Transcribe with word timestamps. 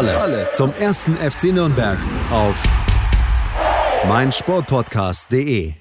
Alles, 0.00 0.54
zum 0.54 0.72
ersten 0.72 1.14
FC 1.16 1.52
Nürnberg 1.52 1.98
auf 2.30 2.62
meinsportpodcast.de. 4.08 5.74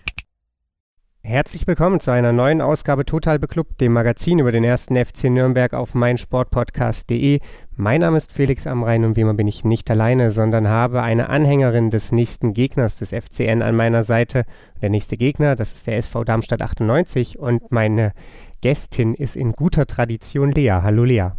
Herzlich 1.21 1.65
willkommen 1.65 2.01
zu 2.01 2.11
einer 2.11 2.33
neuen 2.33 2.59
Ausgabe 2.59 3.05
Total 3.05 3.39
Beklubbt, 3.39 3.79
dem 3.79 3.93
Magazin 3.93 4.39
über 4.39 4.51
den 4.51 4.65
ersten 4.65 4.97
FC 4.97 5.29
Nürnberg 5.29 5.73
auf 5.73 5.93
meinsportpodcast.de. 5.93 7.39
Mein 7.77 8.01
Name 8.01 8.17
ist 8.17 8.33
Felix 8.33 8.67
Amrein 8.67 9.05
und 9.05 9.15
wie 9.15 9.21
immer 9.21 9.35
bin 9.35 9.47
ich 9.47 9.63
nicht 9.63 9.89
alleine, 9.89 10.31
sondern 10.31 10.67
habe 10.67 11.01
eine 11.01 11.29
Anhängerin 11.29 11.89
des 11.89 12.11
nächsten 12.11 12.51
Gegners 12.51 12.97
des 12.97 13.11
FCN 13.11 13.61
an 13.61 13.73
meiner 13.73 14.03
Seite. 14.03 14.43
Der 14.81 14.89
nächste 14.89 15.15
Gegner, 15.15 15.55
das 15.55 15.71
ist 15.71 15.87
der 15.87 15.95
SV 15.95 16.25
Darmstadt 16.25 16.61
98 16.61 17.39
und 17.39 17.71
meine 17.71 18.11
Gästin 18.59 19.13
ist 19.13 19.37
in 19.37 19.53
guter 19.53 19.85
Tradition 19.85 20.51
Lea. 20.51 20.81
Hallo 20.83 21.05
Lea. 21.05 21.29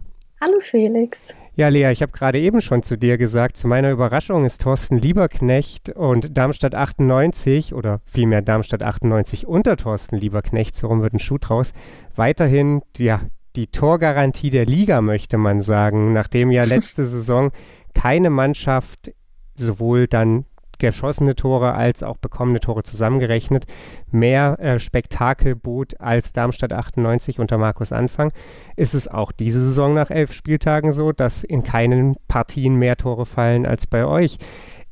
Hallo 0.41 0.61
Felix. 0.61 1.35
Ja, 1.61 1.69
Lea, 1.69 1.91
ich 1.93 2.01
habe 2.01 2.13
gerade 2.13 2.41
eben 2.41 2.63
schon 2.63 2.83
zu 2.83 2.97
dir 2.97 3.19
gesagt, 3.19 3.59
zu 3.59 3.69
meiner 3.69 3.91
Überraschung 3.91 4.47
ist 4.47 4.63
Thorsten 4.63 4.97
Lieberknecht 4.97 5.91
und 5.91 6.39
Darmstadt 6.39 6.75
98 6.75 7.75
oder 7.75 8.01
vielmehr 8.07 8.41
Darmstadt 8.41 8.83
98 8.83 9.47
unter 9.47 9.77
Thorsten 9.77 10.17
Lieberknecht, 10.17 10.75
so 10.75 10.87
rum 10.87 11.03
wird 11.03 11.13
ein 11.13 11.19
Schuh 11.19 11.37
draus, 11.37 11.75
weiterhin 12.17 12.81
ja, 12.97 13.21
die 13.57 13.67
Torgarantie 13.67 14.49
der 14.49 14.65
Liga, 14.65 15.03
möchte 15.03 15.37
man 15.37 15.61
sagen, 15.61 16.15
nachdem 16.15 16.51
ja 16.51 16.65
letzte 16.65 17.05
Saison 17.05 17.51
keine 17.95 18.31
Mannschaft 18.31 19.13
sowohl 19.55 20.09
dann 20.09 20.47
geschossene 20.81 21.37
Tore 21.37 21.75
als 21.75 22.03
auch 22.03 22.17
bekommene 22.17 22.59
Tore 22.59 22.83
zusammengerechnet 22.83 23.67
mehr 24.11 24.59
äh, 24.59 24.79
Spektakel 24.79 25.55
bot 25.55 26.01
als 26.01 26.33
Darmstadt 26.33 26.73
98 26.73 27.39
unter 27.39 27.59
Markus 27.59 27.93
Anfang, 27.93 28.33
ist 28.77 28.95
es 28.95 29.07
auch 29.07 29.31
diese 29.31 29.61
Saison 29.61 29.95
nach 29.95 30.11
elf 30.11 30.33
Spieltagen 30.33 30.91
so, 30.91 31.13
dass 31.13 31.45
in 31.45 31.63
keinen 31.63 32.17
Partien 32.27 32.75
mehr 32.75 32.97
Tore 32.97 33.27
fallen 33.27 33.67
als 33.67 33.87
bei 33.87 34.05
euch. 34.05 34.39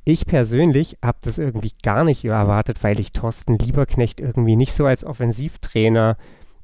Ich 0.05 0.27
persönlich 0.27 0.97
habe 1.05 1.19
das 1.23 1.37
irgendwie 1.37 1.73
gar 1.83 2.05
nicht 2.05 2.25
erwartet, 2.25 2.83
weil 2.83 2.99
ich 3.01 3.13
Thorsten 3.13 3.59
Lieberknecht 3.59 4.21
irgendwie 4.21 4.57
nicht 4.57 4.73
so 4.73 4.87
als 4.87 5.05
Offensivtrainer 5.05 6.17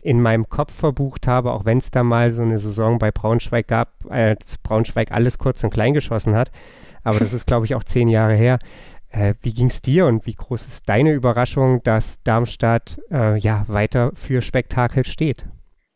in 0.05 0.21
meinem 0.21 0.49
Kopf 0.49 0.73
verbucht 0.73 1.27
habe, 1.27 1.53
auch 1.53 1.65
wenn 1.65 1.79
es 1.79 1.91
da 1.91 2.03
mal 2.03 2.31
so 2.31 2.43
eine 2.43 2.59
Saison 2.59 2.99
bei 2.99 3.11
Braunschweig 3.11 3.67
gab, 3.67 3.91
als 4.09 4.59
Braunschweig 4.59 5.11
alles 5.13 5.39
kurz 5.39 5.65
und 5.65 5.71
klein 5.71 5.95
geschossen 5.95 6.35
hat. 6.35 6.51
Aber 7.03 7.19
das 7.19 7.33
ist, 7.33 7.47
glaube 7.47 7.67
ich, 7.67 7.75
auch 7.75 7.85
zehn 7.85 8.09
Jahre 8.09 8.35
her. 8.35 8.59
Äh, 9.15 9.35
wie 9.43 9.55
ging 9.55 9.67
es 9.67 9.81
dir 9.81 10.07
und 10.07 10.27
wie 10.27 10.35
groß 10.35 10.67
ist 10.67 10.89
deine 10.89 11.13
Überraschung, 11.13 11.83
dass 11.85 12.23
Darmstadt 12.25 12.99
äh, 13.11 13.39
ja 13.39 13.65
weiter 13.69 14.11
für 14.15 14.43
Spektakel 14.43 15.05
steht? 15.05 15.45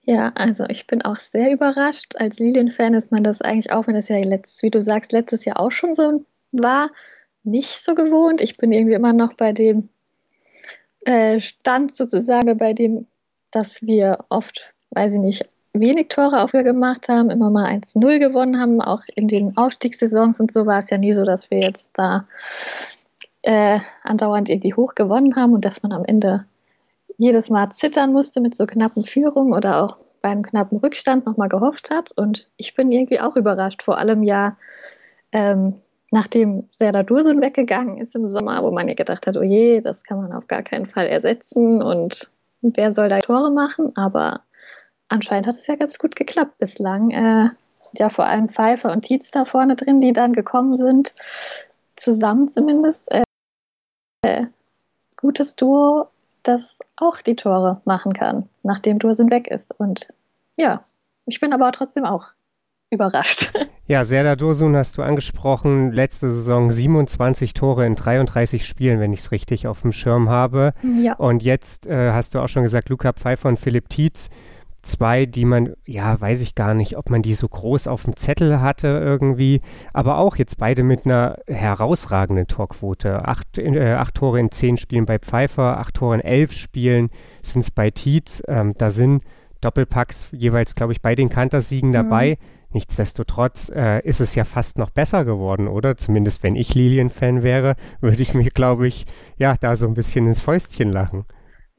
Ja, 0.03 0.33
also 0.37 0.65
ich 0.69 0.87
bin 0.87 1.03
auch 1.03 1.17
sehr 1.17 1.53
überrascht. 1.53 2.15
Als 2.17 2.39
Lilien-Fan 2.39 2.95
ist 2.95 3.11
man 3.11 3.25
das 3.25 3.43
eigentlich 3.43 3.73
auch, 3.73 3.87
wenn 3.87 3.95
das 3.95 4.09
ja 4.09 4.19
letztes, 4.19 4.63
wie 4.63 4.71
du 4.71 4.81
sagst, 4.81 5.13
letztes 5.13 5.45
Jahr 5.45 5.61
auch 5.61 5.73
schon 5.73 5.95
so 5.95 6.25
war, 6.53 6.91
nicht 7.43 7.85
so 7.85 7.95
gewohnt. 7.95 8.41
Ich 8.41 8.57
bin 8.57 8.73
irgendwie 8.73 8.95
immer 8.95 9.13
noch 9.13 9.35
bei 9.35 9.53
dem 9.53 9.89
äh, 11.05 11.41
Stand 11.41 11.97
sozusagen, 11.97 12.57
bei 12.57 12.73
dem, 12.73 13.07
dass 13.51 13.83
wir 13.83 14.25
oft, 14.29 14.73
weiß 14.91 15.15
ich 15.15 15.21
nicht, 15.21 15.49
wenig 15.73 16.09
Tore 16.09 16.43
auch 16.43 16.53
gemacht 16.53 17.09
haben, 17.09 17.31
immer 17.31 17.51
mal 17.51 17.71
1-0 17.71 18.19
gewonnen 18.19 18.61
haben. 18.61 18.81
Auch 18.81 19.03
in 19.15 19.29
den 19.29 19.57
Aufstiegssaisons 19.57 20.41
und 20.41 20.53
so 20.53 20.67
war 20.67 20.79
es 20.79 20.91
ja 20.91 20.99
nie 20.99 21.13
so, 21.13 21.25
dass 21.25 21.51
wir 21.51 21.59
jetzt 21.59 21.91
da 21.95 22.27
äh, 23.49 23.81
andauernd 24.03 24.51
irgendwie 24.51 24.75
hoch 24.75 24.95
gewonnen 24.95 25.35
haben 25.35 25.55
und 25.55 25.65
dass 25.65 25.83
man 25.83 25.93
am 25.93 26.05
Ende 26.05 26.45
jedes 27.17 27.49
Mal 27.49 27.71
zittern 27.71 28.13
musste 28.13 28.43
mit 28.43 28.55
so 28.55 28.67
knappen 28.67 29.07
Führungen 29.07 29.55
oder 29.55 29.83
auch 29.83 29.97
bei 30.21 30.29
einem 30.29 30.43
knappen 30.43 30.77
Rückstand 30.77 31.25
nochmal 31.25 31.49
gehofft 31.49 31.91
hat. 31.91 32.13
Und 32.15 32.51
ich 32.59 32.75
bin 32.75 32.93
irgendwie 32.93 33.21
auch 33.21 33.37
überrascht, 33.37 33.83
vor 33.83 33.97
allem 33.97 34.23
ja, 34.23 34.59
ähm, 35.33 35.81
nachdem 36.11 36.69
Serdar 36.73 37.05
Dursun 37.05 37.41
weggegangen 37.41 37.97
ist 37.97 38.15
im 38.15 38.29
Sommer, 38.29 38.63
wo 38.63 38.71
man 38.71 38.87
ja 38.87 38.93
gedacht 38.93 39.27
hat, 39.27 39.39
oh 39.39 39.43
je, 39.43 39.81
das 39.81 40.05
kann 40.05 40.21
man 40.21 40.33
auf 40.33 40.47
gar 40.47 40.63
keinen 40.63 40.85
Fall 40.85 41.07
ersetzen 41.07 41.83
und 41.83 42.31
wer 42.61 42.93
soll 42.93 43.09
da 43.09 43.21
Tore 43.21 43.51
machen? 43.51 43.97
Aber 43.97 44.43
anscheinend 45.09 45.47
hat 45.47 45.57
es 45.57 45.67
ja 45.67 45.77
ganz 45.77 45.99
gut 45.99 46.17
geklappt 46.17 46.59
bislang. 46.59 47.13
Äh, 47.13 47.49
sind 47.83 47.99
ja 47.99 48.11
vor 48.11 48.27
allem 48.27 48.51
Pfeiffer 48.51 48.93
und 48.93 49.07
Tietz 49.07 49.31
da 49.31 49.47
vorne 49.47 49.75
drin, 49.75 50.03
die 50.03 50.13
dann 50.13 50.35
gekommen 50.35 50.77
sind, 50.77 51.15
zusammen 51.97 52.51
zumindest. 52.51 53.11
Äh, 53.11 53.23
gutes 55.17 55.57
Duo, 55.57 56.09
das 56.43 56.79
auch 56.97 57.21
die 57.21 57.37
Tore 57.37 57.81
machen 57.85 58.13
kann, 58.13 58.49
nachdem 58.63 58.99
Dursun 58.99 59.31
weg 59.31 59.49
ist. 59.49 59.75
Und 59.79 60.09
ja, 60.57 60.85
ich 61.27 61.41
bin 61.41 61.53
aber 61.53 61.71
trotzdem 61.73 62.05
auch 62.05 62.29
überrascht. 62.91 63.53
Ja, 63.91 64.05
Serdar 64.05 64.37
Dursun 64.37 64.77
hast 64.77 64.99
du 64.99 65.03
angesprochen. 65.03 65.93
Letzte 65.93 66.31
Saison 66.31 66.71
27 66.71 67.55
Tore 67.55 67.87
in 67.87 67.95
33 67.95 68.67
Spielen, 68.67 69.01
wenn 69.01 69.15
ich 69.15 69.21
es 69.21 69.33
richtig 69.33 69.67
auf 69.67 69.81
dem 69.81 69.93
Schirm 69.93 70.29
habe. 70.29 70.75
Ja. 70.83 71.15
Und 71.15 71.43
jetzt 71.43 71.87
äh, 71.87 72.13
hast 72.13 72.35
du 72.35 72.41
auch 72.41 72.49
schon 72.49 72.65
gesagt, 72.65 72.91
Luca 72.91 73.15
Pfeiffer 73.15 73.49
und 73.49 73.59
Philipp 73.59 73.89
Tietz 73.89 74.29
zwei, 74.83 75.27
die 75.27 75.45
man, 75.45 75.75
ja, 75.87 76.21
weiß 76.21 76.41
ich 76.41 76.55
gar 76.55 76.75
nicht, 76.75 76.97
ob 76.97 77.11
man 77.11 77.23
die 77.23 77.35
so 77.35 77.49
groß 77.49 77.87
auf 77.87 78.05
dem 78.05 78.17
Zettel 78.17 78.61
hatte 78.61 78.87
irgendwie, 78.87 79.61
aber 79.93 80.19
auch 80.19 80.37
jetzt 80.37 80.59
beide 80.59 80.83
mit 80.83 81.05
einer 81.05 81.37
herausragenden 81.47 82.47
Torquote. 82.47 83.27
Acht, 83.27 83.59
äh, 83.59 83.93
acht 83.93 84.15
Tore 84.15 84.41
in 84.41 84.51
zehn 84.51 84.77
Spielen 84.77 85.07
bei 85.07 85.19
Pfeiffer, 85.19 85.79
acht 85.79 85.95
Tore 85.95 86.15
in 86.15 86.21
elf 86.21 86.53
Spielen 86.53 87.11
sind 87.43 87.61
es 87.61 87.71
bei 87.71 87.91
Tietz. 87.91 88.43
Ähm, 88.47 88.75
da 88.77 88.91
sind 88.91 89.23
Doppelpacks 89.61 90.29
jeweils, 90.33 90.75
glaube 90.75 90.93
ich, 90.93 91.03
bei 91.03 91.15
den 91.15 91.29
Kantersiegen 91.29 91.91
mhm. 91.91 91.95
dabei. 91.95 92.39
Nichtsdestotrotz 92.71 93.71
äh, 93.75 94.07
ist 94.07 94.21
es 94.21 94.35
ja 94.35 94.45
fast 94.45 94.77
noch 94.79 94.91
besser 94.91 95.25
geworden, 95.25 95.69
oder? 95.69 95.97
Zumindest 95.97 96.43
wenn 96.43 96.55
ich 96.55 96.75
Lilien-Fan 96.75 97.43
wäre, 97.43 97.77
würde 98.01 98.23
ich 98.23 98.35
mir, 98.35 98.51
glaube 98.51 98.87
ich, 98.87 99.07
ja, 99.39 99.57
da 99.59 99.75
so 99.75 99.87
ein 99.87 99.95
bisschen 99.95 100.27
ins 100.27 100.41
Fäustchen 100.41 100.91
lachen. 100.91 101.25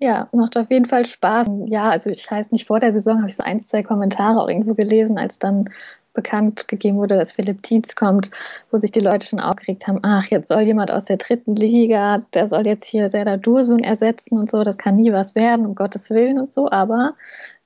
Ja, 0.01 0.29
macht 0.31 0.55
auf 0.57 0.71
jeden 0.71 0.85
Fall 0.85 1.05
Spaß. 1.05 1.47
Ja, 1.65 1.89
also 1.89 2.09
ich 2.09 2.29
heißt 2.29 2.53
nicht 2.53 2.67
vor 2.67 2.79
der 2.79 2.93
Saison, 2.93 3.17
habe 3.17 3.27
ich 3.27 3.35
so 3.35 3.43
ein, 3.43 3.59
zwei 3.59 3.83
Kommentare 3.83 4.41
auch 4.41 4.47
irgendwo 4.47 4.73
gelesen, 4.73 5.17
als 5.17 5.39
dann 5.39 5.69
bekannt 6.13 6.67
gegeben 6.67 6.97
wurde, 6.97 7.15
dass 7.15 7.33
Philipp 7.33 7.61
Tietz 7.63 7.95
kommt, 7.95 8.31
wo 8.71 8.77
sich 8.77 8.91
die 8.91 8.99
Leute 8.99 9.27
schon 9.27 9.39
aufgeregt 9.39 9.87
haben, 9.87 9.99
ach, 10.01 10.25
jetzt 10.27 10.47
soll 10.47 10.61
jemand 10.61 10.89
aus 10.89 11.05
der 11.05 11.17
dritten 11.17 11.55
Liga, 11.55 12.23
der 12.33 12.47
soll 12.47 12.65
jetzt 12.65 12.85
hier 12.85 13.11
Serdar 13.11 13.37
Dursun 13.37 13.83
ersetzen 13.83 14.37
und 14.39 14.49
so, 14.49 14.63
das 14.63 14.77
kann 14.77 14.95
nie 14.95 15.13
was 15.13 15.35
werden, 15.35 15.65
um 15.65 15.75
Gottes 15.75 16.09
Willen 16.09 16.39
und 16.39 16.49
so, 16.49 16.69
aber 16.69 17.13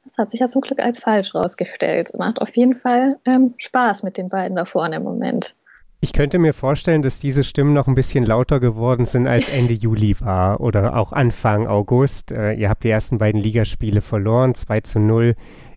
das 0.04 0.18
hat 0.18 0.32
sich 0.32 0.42
ja 0.42 0.48
zum 0.48 0.62
Glück 0.62 0.82
als 0.82 1.00
falsch 1.00 1.34
rausgestellt. 1.34 2.12
Macht 2.18 2.42
auf 2.42 2.56
jeden 2.56 2.76
Fall 2.76 3.18
ähm, 3.26 3.54
Spaß 3.58 4.04
mit 4.04 4.18
den 4.18 4.28
beiden 4.28 4.58
da 4.58 4.66
vorne 4.66 4.98
im 4.98 5.04
Moment. 5.04 5.56
Ich 6.04 6.12
könnte 6.12 6.38
mir 6.38 6.54
vorstellen, 6.54 7.02
dass 7.02 7.22
diese 7.22 7.46
Stimmen 7.46 7.72
noch 7.72 7.88
ein 7.88 7.96
bisschen 7.96 8.26
lauter 8.26 8.60
geworden 8.60 9.06
sind, 9.06 9.26
als 9.26 9.48
Ende 9.48 9.74
Juli 9.74 10.20
war 10.20 10.60
oder 10.60 10.98
auch 10.98 11.14
Anfang 11.14 11.66
August. 11.66 12.34
Äh, 12.34 12.56
ihr 12.56 12.68
habt 12.68 12.84
die 12.84 12.90
ersten 12.90 13.20
beiden 13.20 13.40
Ligaspiele 13.40 14.02
verloren, 14.02 14.54
2 14.54 14.82
zu 14.82 15.00
0 15.00 15.34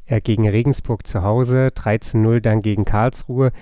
äh, 0.06 0.20
gegen 0.20 0.48
Regensburg 0.48 1.06
zu 1.06 1.22
Hause, 1.22 1.68
3 1.72 1.98
zu 1.98 2.18
0 2.18 2.40
dann 2.40 2.60
gegen 2.60 2.84
Karlsruhe. 2.84 3.52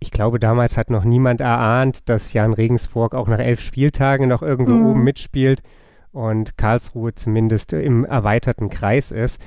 Ich 0.00 0.10
glaube, 0.10 0.40
damals 0.40 0.76
hat 0.76 0.90
noch 0.90 1.04
niemand 1.04 1.40
erahnt, 1.40 2.08
dass 2.08 2.32
Jan 2.32 2.52
Regensburg 2.52 3.14
auch 3.14 3.28
nach 3.28 3.38
elf 3.38 3.60
Spieltagen 3.60 4.28
noch 4.28 4.42
irgendwo 4.42 4.72
mhm. 4.72 4.86
oben 4.86 5.04
mitspielt 5.04 5.62
und 6.10 6.58
Karlsruhe 6.58 7.14
zumindest 7.14 7.72
im 7.74 8.04
erweiterten 8.04 8.70
Kreis 8.70 9.12
ist. 9.12 9.40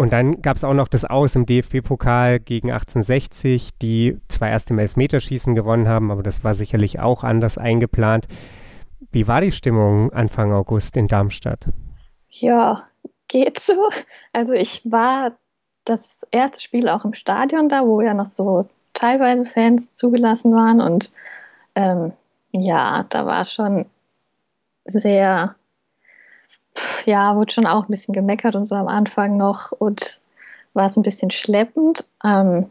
Und 0.00 0.14
dann 0.14 0.40
gab 0.40 0.56
es 0.56 0.64
auch 0.64 0.72
noch 0.72 0.88
das 0.88 1.04
Aus 1.04 1.36
im 1.36 1.44
DFB-Pokal 1.44 2.40
gegen 2.40 2.70
1860, 2.70 3.76
die 3.82 4.18
zwar 4.28 4.48
erst 4.48 4.70
im 4.70 4.78
Elfmeterschießen 4.78 5.54
gewonnen 5.54 5.90
haben, 5.90 6.10
aber 6.10 6.22
das 6.22 6.42
war 6.42 6.54
sicherlich 6.54 7.00
auch 7.00 7.22
anders 7.22 7.58
eingeplant. 7.58 8.26
Wie 9.10 9.28
war 9.28 9.42
die 9.42 9.52
Stimmung 9.52 10.10
Anfang 10.10 10.54
August 10.54 10.96
in 10.96 11.06
Darmstadt? 11.06 11.66
Ja, 12.30 12.84
geht 13.28 13.60
so. 13.60 13.90
Also 14.32 14.54
ich 14.54 14.90
war 14.90 15.32
das 15.84 16.26
erste 16.30 16.62
Spiel 16.62 16.88
auch 16.88 17.04
im 17.04 17.12
Stadion 17.12 17.68
da, 17.68 17.86
wo 17.86 18.00
ja 18.00 18.14
noch 18.14 18.24
so 18.24 18.70
teilweise 18.94 19.44
Fans 19.44 19.94
zugelassen 19.94 20.54
waren. 20.54 20.80
Und 20.80 21.12
ähm, 21.74 22.14
ja, 22.52 23.04
da 23.10 23.26
war 23.26 23.44
schon 23.44 23.84
sehr 24.86 25.56
ja, 27.06 27.36
wurde 27.36 27.52
schon 27.52 27.66
auch 27.66 27.84
ein 27.84 27.90
bisschen 27.90 28.14
gemeckert 28.14 28.54
und 28.56 28.66
so 28.66 28.74
am 28.74 28.88
Anfang 28.88 29.36
noch 29.36 29.72
und 29.72 30.20
war 30.74 30.86
es 30.86 30.96
ein 30.96 31.02
bisschen 31.02 31.30
schleppend. 31.30 32.06
Ähm, 32.24 32.70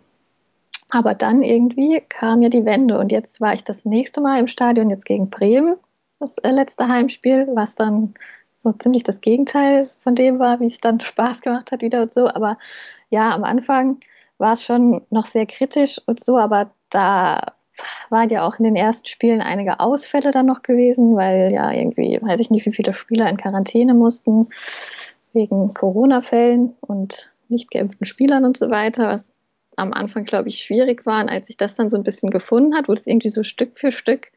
Aber 0.89 1.15
dann 1.15 1.43
irgendwie 1.43 2.01
kam 2.09 2.41
ja 2.41 2.49
die 2.49 2.65
Wende 2.65 2.97
und 2.99 3.11
jetzt 3.11 3.41
war 3.41 3.53
ich 3.53 3.63
das 3.63 3.85
nächste 3.85 4.21
Mal 4.21 4.39
im 4.39 4.47
Stadion, 4.47 4.89
jetzt 4.89 5.05
gegen 5.05 5.29
Bremen, 5.29 5.75
das 6.19 6.37
äh, 6.39 6.49
letzte 6.51 6.87
Heimspiel, 6.87 7.47
was 7.53 7.75
dann 7.75 8.15
so 8.57 8.71
ziemlich 8.73 9.03
das 9.03 9.21
Gegenteil 9.21 9.89
von 9.99 10.15
dem 10.15 10.39
war, 10.39 10.59
wie 10.59 10.65
es 10.65 10.79
dann 10.79 10.99
Spaß 11.01 11.41
gemacht 11.41 11.71
hat 11.71 11.81
wieder 11.81 12.01
und 12.03 12.11
so. 12.11 12.27
Aber 12.27 12.57
ja, 13.09 13.31
am 13.35 13.43
Anfang 13.43 13.99
war 14.37 14.53
es 14.53 14.63
schon 14.63 15.05
noch 15.09 15.25
sehr 15.25 15.45
kritisch 15.45 16.01
und 16.05 16.23
so, 16.23 16.37
aber 16.37 16.71
da 16.89 17.53
waren 18.09 18.29
ja 18.29 18.47
auch 18.47 18.59
in 18.59 18.65
den 18.65 18.75
ersten 18.75 19.07
Spielen 19.07 19.41
einige 19.41 19.79
Ausfälle 19.79 20.31
dann 20.31 20.45
noch 20.45 20.63
gewesen, 20.63 21.15
weil 21.15 21.51
ja 21.51 21.71
irgendwie, 21.71 22.19
weiß 22.21 22.39
ich 22.39 22.49
nicht, 22.49 22.65
wie 22.65 22.73
viele 22.73 22.93
Spieler 22.93 23.29
in 23.29 23.37
Quarantäne 23.37 23.93
mussten 23.93 24.47
wegen 25.33 25.73
Corona-Fällen 25.73 26.75
und 26.81 27.31
nicht 27.49 27.71
geimpften 27.71 28.05
Spielern 28.05 28.45
und 28.45 28.57
so 28.57 28.69
weiter, 28.69 29.07
was 29.07 29.31
am 29.75 29.93
Anfang, 29.93 30.25
glaube 30.25 30.49
ich, 30.49 30.59
schwierig 30.59 31.05
war. 31.05 31.21
Und 31.21 31.29
als 31.29 31.47
sich 31.47 31.57
das 31.57 31.75
dann 31.75 31.89
so 31.89 31.97
ein 31.97 32.03
bisschen 32.03 32.29
gefunden 32.29 32.75
hat, 32.75 32.87
wurde 32.87 32.99
es 32.99 33.07
irgendwie 33.07 33.29
so 33.29 33.43
Stück 33.43 33.77
für 33.77 33.91
Stück 33.91 34.31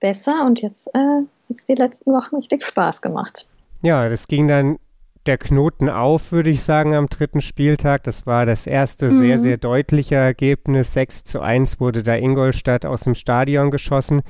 besser 0.00 0.44
und 0.44 0.60
jetzt 0.62 0.88
äh, 0.94 0.98
hat 0.98 1.56
es 1.56 1.64
die 1.64 1.74
letzten 1.74 2.12
Wochen 2.12 2.36
richtig 2.36 2.64
Spaß 2.64 3.02
gemacht. 3.02 3.46
Ja, 3.82 4.08
das 4.08 4.28
ging 4.28 4.48
dann 4.48 4.78
der 5.26 5.38
Knoten 5.38 5.88
auf, 5.88 6.32
würde 6.32 6.50
ich 6.50 6.62
sagen, 6.62 6.94
am 6.94 7.06
dritten 7.06 7.40
Spieltag. 7.40 8.02
Das 8.04 8.26
war 8.26 8.46
das 8.46 8.66
erste 8.66 9.06
mhm. 9.06 9.18
sehr, 9.18 9.38
sehr 9.38 9.56
deutliche 9.56 10.14
Ergebnis. 10.14 10.92
6 10.92 11.24
zu 11.24 11.40
1 11.40 11.80
wurde 11.80 12.02
da 12.02 12.14
Ingolstadt 12.14 12.86
aus 12.86 13.02
dem 13.02 13.14
Stadion 13.14 13.70
geschossen. 13.70 14.22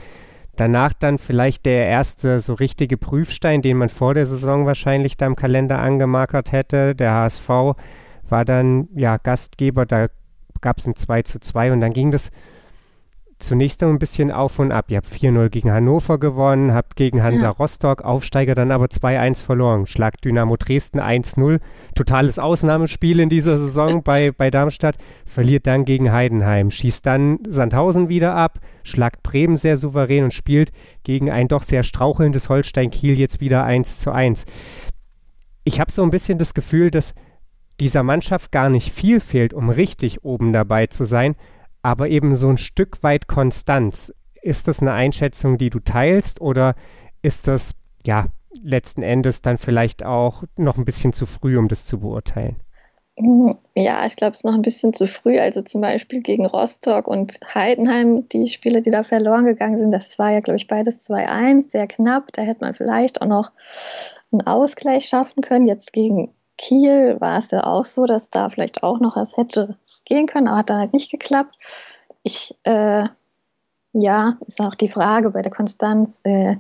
Danach 0.57 0.95
dann 0.95 1.19
vielleicht 1.19 1.67
der 1.67 1.87
erste 1.87 2.41
so 2.41 2.55
richtige 2.55 2.97
Prüfstein, 2.97 3.61
den 3.61 3.77
man 3.77 3.91
vor 3.91 4.15
der 4.15 4.25
Saison 4.25 4.65
wahrscheinlich 4.65 5.17
da 5.17 5.27
im 5.27 5.37
Kalender 5.37 5.79
angemarkert 5.79 6.51
hätte. 6.53 6.95
Der 6.95 7.13
HSV 7.13 7.49
war 8.29 8.45
dann 8.45 8.89
ja 8.95 9.19
Gastgeber, 9.19 9.85
da 9.85 10.09
gab 10.63 10.79
es 10.79 10.87
ein 10.87 10.97
2 10.97 11.23
zu 11.23 11.41
2 11.41 11.73
und 11.73 11.81
dann 11.81 11.93
ging 11.93 12.11
das 12.11 12.31
zunächst 13.39 13.83
ein 13.83 13.99
bisschen 13.99 14.31
auf 14.31 14.59
und 14.59 14.73
ab. 14.73 14.87
Ihr 14.89 14.99
habt 14.99 15.07
4-0 15.07 15.49
gegen 15.51 15.71
Hannover 15.71 16.19
gewonnen, 16.19 16.73
habt 16.73 16.97
gegen 16.97 17.23
Hansa 17.23 17.47
ja. 17.47 17.51
Rostock, 17.51 18.03
Aufsteiger 18.03 18.55
dann 18.55 18.71
aber 18.71 18.87
2-1 18.87 19.43
verloren. 19.45 19.87
Schlag 19.87 20.21
Dynamo 20.23 20.57
Dresden 20.57 21.01
1-0. 21.01 21.61
Totales 21.95 22.39
Ausnahmespiel 22.39 23.21
in 23.21 23.29
dieser 23.29 23.59
Saison 23.59 24.03
bei, 24.05 24.33
bei 24.33 24.51
Darmstadt. 24.51 24.97
Verliert 25.27 25.67
dann 25.67 25.85
gegen 25.85 26.13
Heidenheim. 26.13 26.71
Schießt 26.71 27.05
dann 27.05 27.39
Sandhausen 27.49 28.09
wieder 28.09 28.35
ab, 28.35 28.61
schlagt 28.83 29.23
Bremen 29.23 29.57
sehr 29.57 29.77
souverän 29.77 30.25
und 30.25 30.35
spielt 30.35 30.73
gegen 31.03 31.31
ein 31.31 31.49
doch 31.49 31.63
sehr 31.63 31.83
strauchelndes 31.83 32.49
Holstein 32.49 32.91
Kiel 32.91 33.19
jetzt 33.19 33.41
wieder 33.41 33.65
1 33.65 34.07
1. 34.09 34.45
Ich 35.65 35.81
habe 35.81 35.91
so 35.91 36.03
ein 36.03 36.11
bisschen 36.11 36.39
das 36.39 36.55
Gefühl, 36.55 36.91
dass 36.91 37.15
dieser 37.81 38.03
Mannschaft 38.03 38.53
gar 38.53 38.69
nicht 38.69 38.93
viel 38.93 39.21
fehlt, 39.21 39.53
um 39.53 39.69
richtig 39.69 40.25
oben 40.25 40.53
dabei 40.53 40.87
zu 40.87 41.05
sein, 41.05 41.35
aber 41.87 42.09
eben 42.09 42.35
so 42.35 42.49
ein 42.49 42.59
Stück 42.59 43.05
weit 43.05 43.29
Konstanz. 43.29 44.13
Ist 44.43 44.67
das 44.67 44.83
eine 44.83 44.91
Einschätzung, 44.91 45.57
die 45.57 45.71
du 45.71 45.79
teilst 45.79 46.41
oder 46.41 46.75
ist 47.23 47.47
das 47.47 47.77
ja 48.05 48.27
letzten 48.61 49.05
Endes 49.05 49.41
dann 49.41 49.57
vielleicht 49.57 50.05
auch 50.05 50.43
noch 50.57 50.79
ein 50.79 50.85
bisschen 50.85 51.13
zu 51.13 51.27
früh, 51.27 51.57
um 51.57 51.69
das 51.69 51.85
zu 51.85 52.01
beurteilen? 52.01 52.57
Mhm. 53.21 53.59
Ja, 53.77 54.05
ich 54.05 54.17
glaube, 54.17 54.33
es 54.33 54.39
ist 54.39 54.45
noch 54.45 54.55
ein 54.55 54.63
bisschen 54.63 54.95
zu 54.95 55.07
früh. 55.07 55.39
Also 55.39 55.63
zum 55.63 55.81
Beispiel 55.81 56.23
gegen 56.23 56.45
Rostock 56.45 57.07
und 57.07 57.39
Heidenheim, 57.55 58.29
die 58.31 58.49
Spiele, 58.49 58.83
die 58.83 58.91
da 58.91 59.05
verloren 59.05 59.45
gegangen 59.45 59.79
sind, 59.79 59.93
das 59.93 60.19
war 60.19 60.33
ja, 60.33 60.41
glaube 60.41 60.57
ich, 60.57 60.67
beides 60.67 61.09
2-1, 61.09 61.71
sehr 61.71 61.87
knapp. 61.87 62.33
Da 62.33 62.43
hätte 62.43 62.65
man 62.65 62.75
vielleicht 62.75 63.23
auch 63.23 63.29
noch 63.29 63.53
einen 64.33 64.45
Ausgleich 64.45 65.05
schaffen 65.05 65.41
können. 65.41 65.69
Jetzt 65.69 65.93
gegen 65.93 66.35
Kiel 66.59 67.21
war 67.21 67.39
es 67.39 67.53
ja 67.53 67.63
auch 67.65 67.85
so, 67.85 68.07
dass 68.07 68.29
da 68.31 68.49
vielleicht 68.51 68.83
auch 68.83 68.99
noch 68.99 69.15
was 69.15 69.37
hätte 69.37 69.77
gehen 70.07 70.27
können, 70.27 70.49
aber 70.49 70.59
hat 70.59 70.71
dann 70.71 70.79
halt 70.79 70.95
nicht 70.95 71.11
geklappt. 71.11 71.57
Ich, 72.23 72.57
äh, 72.63 73.07
ja, 73.93 74.37
ist 74.47 74.61
auch 74.61 74.75
die 74.75 74.89
Frage 74.89 75.31
bei 75.31 75.43
der 75.43 75.53
Konstanz, 75.53 76.23
äh, 76.25 76.57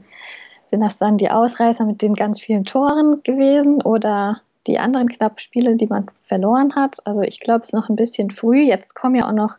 sind 0.66 0.80
das 0.80 0.98
dann 0.98 1.16
die 1.16 1.30
Ausreißer 1.30 1.84
mit 1.84 2.02
den 2.02 2.14
ganz 2.14 2.40
vielen 2.40 2.64
Toren 2.64 3.22
gewesen 3.22 3.82
oder 3.82 4.40
die 4.66 4.78
anderen 4.78 5.08
knappen 5.08 5.38
Spiele, 5.38 5.76
die 5.76 5.86
man 5.86 6.10
verloren 6.24 6.74
hat? 6.74 6.98
Also 7.06 7.22
ich 7.22 7.40
glaube, 7.40 7.60
es 7.60 7.68
ist 7.68 7.72
noch 7.72 7.88
ein 7.88 7.96
bisschen 7.96 8.30
früh. 8.30 8.62
Jetzt 8.62 8.94
kommen 8.94 9.14
ja 9.14 9.28
auch 9.28 9.32
noch 9.32 9.56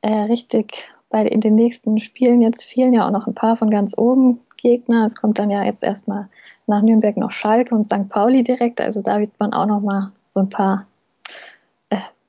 äh, 0.00 0.22
richtig 0.22 0.88
bei 1.10 1.26
in 1.26 1.40
den 1.40 1.54
nächsten 1.54 1.98
Spielen, 1.98 2.42
jetzt 2.42 2.64
fehlen 2.64 2.92
ja 2.92 3.06
auch 3.06 3.10
noch 3.10 3.26
ein 3.26 3.34
paar 3.34 3.56
von 3.56 3.70
ganz 3.70 3.96
oben 3.96 4.40
Gegner. 4.56 5.06
Es 5.06 5.16
kommt 5.16 5.38
dann 5.38 5.50
ja 5.50 5.64
jetzt 5.64 5.82
erstmal 5.82 6.28
nach 6.66 6.82
Nürnberg 6.82 7.16
noch 7.16 7.30
Schalke 7.30 7.74
und 7.74 7.86
St. 7.86 8.08
Pauli 8.08 8.42
direkt. 8.42 8.80
Also 8.80 9.00
da 9.00 9.18
wird 9.18 9.32
man 9.38 9.52
auch 9.52 9.66
noch 9.66 9.80
mal 9.80 10.12
so 10.28 10.40
ein 10.40 10.50
paar 10.50 10.86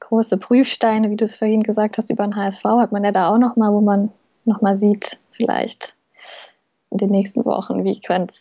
große 0.09 0.37
Prüfsteine, 0.37 1.11
wie 1.11 1.15
du 1.15 1.25
es 1.25 1.35
vorhin 1.35 1.61
gesagt 1.61 1.97
hast, 1.97 2.09
über 2.09 2.23
den 2.23 2.35
HSV 2.35 2.63
hat 2.63 2.91
man 2.91 3.03
ja 3.03 3.11
da 3.11 3.29
auch 3.29 3.37
nochmal, 3.37 3.71
wo 3.71 3.79
man 3.79 4.11
nochmal 4.43 4.75
sieht, 4.75 5.19
vielleicht 5.31 5.95
in 6.89 6.97
den 6.97 7.11
nächsten 7.11 7.45
Wochen, 7.45 7.83
wie 7.83 8.01
könnte 8.01 8.33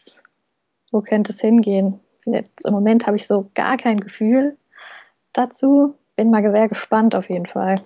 wo 0.91 1.03
könnte 1.03 1.33
es 1.33 1.41
hingehen. 1.41 2.01
Jetzt 2.25 2.67
im 2.67 2.73
Moment 2.73 3.07
habe 3.07 3.17
ich 3.17 3.27
so 3.27 3.51
gar 3.55 3.77
kein 3.77 4.01
Gefühl 4.01 4.57
dazu. 5.35 5.95
Bin 6.17 6.31
mal 6.31 6.43
sehr 6.43 6.69
gespannt 6.69 7.15
auf 7.15 7.29
jeden 7.29 7.45
Fall. 7.45 7.83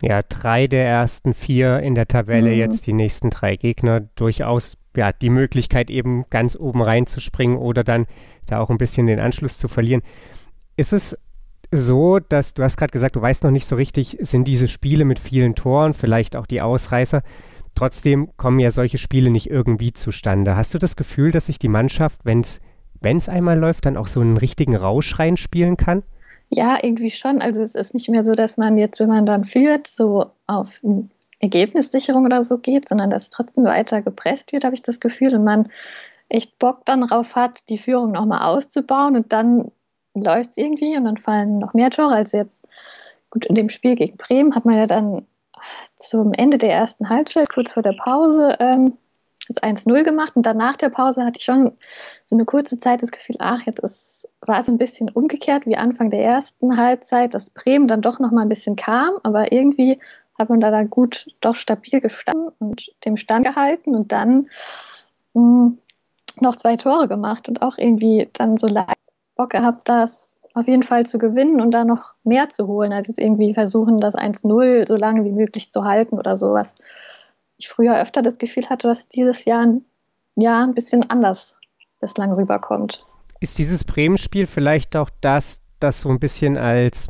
Ja, 0.00 0.22
drei 0.22 0.68
der 0.68 0.86
ersten 0.86 1.34
vier 1.34 1.80
in 1.80 1.96
der 1.96 2.06
Tabelle, 2.06 2.50
mhm. 2.50 2.58
jetzt 2.58 2.86
die 2.86 2.92
nächsten 2.92 3.30
drei 3.30 3.56
Gegner, 3.56 4.00
durchaus 4.14 4.76
ja, 4.96 5.12
die 5.12 5.30
Möglichkeit 5.30 5.90
eben 5.90 6.24
ganz 6.30 6.56
oben 6.56 6.82
reinzuspringen 6.82 7.58
oder 7.58 7.82
dann 7.82 8.06
da 8.46 8.60
auch 8.60 8.70
ein 8.70 8.78
bisschen 8.78 9.08
den 9.08 9.18
Anschluss 9.18 9.58
zu 9.58 9.66
verlieren. 9.66 10.02
Ist 10.76 10.92
es 10.92 11.18
so, 11.70 12.18
dass 12.18 12.54
du 12.54 12.62
hast 12.62 12.76
gerade 12.76 12.92
gesagt, 12.92 13.16
du 13.16 13.22
weißt 13.22 13.44
noch 13.44 13.50
nicht 13.50 13.66
so 13.66 13.76
richtig, 13.76 14.16
sind 14.20 14.44
diese 14.44 14.68
Spiele 14.68 15.04
mit 15.04 15.18
vielen 15.18 15.54
Toren, 15.54 15.94
vielleicht 15.94 16.36
auch 16.36 16.46
die 16.46 16.60
Ausreißer. 16.60 17.22
Trotzdem 17.74 18.30
kommen 18.36 18.58
ja 18.58 18.70
solche 18.70 18.98
Spiele 18.98 19.30
nicht 19.30 19.50
irgendwie 19.50 19.92
zustande. 19.92 20.56
Hast 20.56 20.74
du 20.74 20.78
das 20.78 20.96
Gefühl, 20.96 21.30
dass 21.30 21.46
sich 21.46 21.58
die 21.58 21.68
Mannschaft, 21.68 22.20
wenn 22.24 22.40
es 22.40 23.28
einmal 23.28 23.58
läuft, 23.58 23.86
dann 23.86 23.96
auch 23.96 24.08
so 24.08 24.20
einen 24.20 24.36
richtigen 24.36 24.74
Rausch 24.74 25.18
reinspielen 25.18 25.76
kann? 25.76 26.02
Ja, 26.50 26.78
irgendwie 26.82 27.10
schon. 27.10 27.42
Also 27.42 27.62
es 27.62 27.74
ist 27.74 27.94
nicht 27.94 28.08
mehr 28.08 28.24
so, 28.24 28.34
dass 28.34 28.56
man 28.56 28.78
jetzt, 28.78 28.98
wenn 29.00 29.10
man 29.10 29.26
dann 29.26 29.44
führt, 29.44 29.86
so 29.86 30.30
auf 30.46 30.80
Ergebnissicherung 31.40 32.24
oder 32.24 32.42
so 32.42 32.58
geht, 32.58 32.88
sondern 32.88 33.10
dass 33.10 33.30
trotzdem 33.30 33.64
weiter 33.64 34.02
gepresst 34.02 34.52
wird, 34.52 34.64
habe 34.64 34.74
ich 34.74 34.82
das 34.82 34.98
Gefühl, 34.98 35.34
und 35.34 35.44
man 35.44 35.68
echt 36.28 36.58
Bock 36.58 36.84
dann 36.84 37.02
drauf 37.02 37.36
hat, 37.36 37.68
die 37.68 37.78
Führung 37.78 38.12
nochmal 38.12 38.40
auszubauen 38.42 39.14
und 39.14 39.32
dann 39.32 39.70
läuft 40.22 40.50
es 40.50 40.56
irgendwie 40.56 40.96
und 40.96 41.04
dann 41.04 41.16
fallen 41.16 41.58
noch 41.58 41.74
mehr 41.74 41.90
Tore 41.90 42.14
als 42.14 42.32
jetzt. 42.32 42.66
Gut, 43.30 43.46
in 43.46 43.54
dem 43.54 43.68
Spiel 43.68 43.94
gegen 43.94 44.16
Bremen 44.16 44.54
hat 44.54 44.64
man 44.64 44.76
ja 44.76 44.86
dann 44.86 45.26
zum 45.96 46.32
Ende 46.32 46.58
der 46.58 46.72
ersten 46.72 47.08
Halbzeit, 47.08 47.48
kurz 47.48 47.72
vor 47.72 47.82
der 47.82 47.92
Pause, 47.92 48.56
ähm, 48.60 48.96
das 49.48 49.62
1-0 49.62 50.04
gemacht 50.04 50.36
und 50.36 50.44
dann 50.44 50.58
nach 50.58 50.76
der 50.76 50.90
Pause 50.90 51.24
hatte 51.24 51.38
ich 51.38 51.44
schon 51.44 51.72
so 52.24 52.36
eine 52.36 52.44
kurze 52.44 52.78
Zeit 52.80 53.02
das 53.02 53.10
Gefühl, 53.10 53.36
ach, 53.38 53.62
jetzt 53.66 53.80
ist, 53.80 54.28
war 54.42 54.60
es 54.60 54.68
ein 54.68 54.76
bisschen 54.76 55.08
umgekehrt 55.08 55.66
wie 55.66 55.76
Anfang 55.76 56.10
der 56.10 56.22
ersten 56.22 56.76
Halbzeit, 56.76 57.34
dass 57.34 57.50
Bremen 57.50 57.88
dann 57.88 58.02
doch 58.02 58.18
noch 58.18 58.30
mal 58.30 58.42
ein 58.42 58.48
bisschen 58.50 58.76
kam, 58.76 59.14
aber 59.22 59.50
irgendwie 59.50 59.98
hat 60.38 60.50
man 60.50 60.60
da 60.60 60.70
dann 60.70 60.90
gut, 60.90 61.26
doch 61.40 61.56
stabil 61.56 62.00
gestanden 62.00 62.52
und 62.58 62.92
dem 63.04 63.16
Stand 63.16 63.46
gehalten 63.46 63.94
und 63.94 64.12
dann 64.12 64.48
mh, 65.34 65.42
hm, 65.42 65.78
noch 66.40 66.56
zwei 66.56 66.76
Tore 66.76 67.08
gemacht 67.08 67.48
und 67.48 67.62
auch 67.62 67.78
irgendwie 67.78 68.28
dann 68.34 68.56
so 68.56 68.68
leicht 68.68 68.97
Bock 69.38 69.50
gehabt, 69.50 69.88
das 69.88 70.36
auf 70.52 70.66
jeden 70.66 70.82
Fall 70.82 71.06
zu 71.06 71.18
gewinnen 71.18 71.62
und 71.62 71.70
da 71.70 71.84
noch 71.84 72.14
mehr 72.24 72.50
zu 72.50 72.66
holen, 72.66 72.92
als 72.92 73.08
jetzt 73.08 73.20
irgendwie 73.20 73.54
versuchen, 73.54 74.00
das 74.00 74.14
1-0 74.14 74.86
so 74.86 74.96
lange 74.96 75.24
wie 75.24 75.30
möglich 75.30 75.70
zu 75.70 75.84
halten 75.84 76.18
oder 76.18 76.36
so, 76.36 76.52
was 76.52 76.74
ich 77.56 77.68
früher 77.68 77.98
öfter 77.98 78.20
das 78.20 78.38
Gefühl 78.38 78.68
hatte, 78.68 78.88
dass 78.88 79.08
dieses 79.08 79.44
Jahr 79.46 79.66
ja, 80.34 80.62
ein 80.62 80.74
bisschen 80.74 81.08
anders 81.10 81.56
bislang 82.00 82.32
rüberkommt. 82.32 83.06
Ist 83.40 83.58
dieses 83.58 83.84
Bremen-Spiel 83.84 84.46
vielleicht 84.46 84.96
auch 84.96 85.10
das, 85.20 85.60
das 85.80 86.00
so 86.00 86.08
ein 86.08 86.18
bisschen 86.18 86.56
als, 86.56 87.08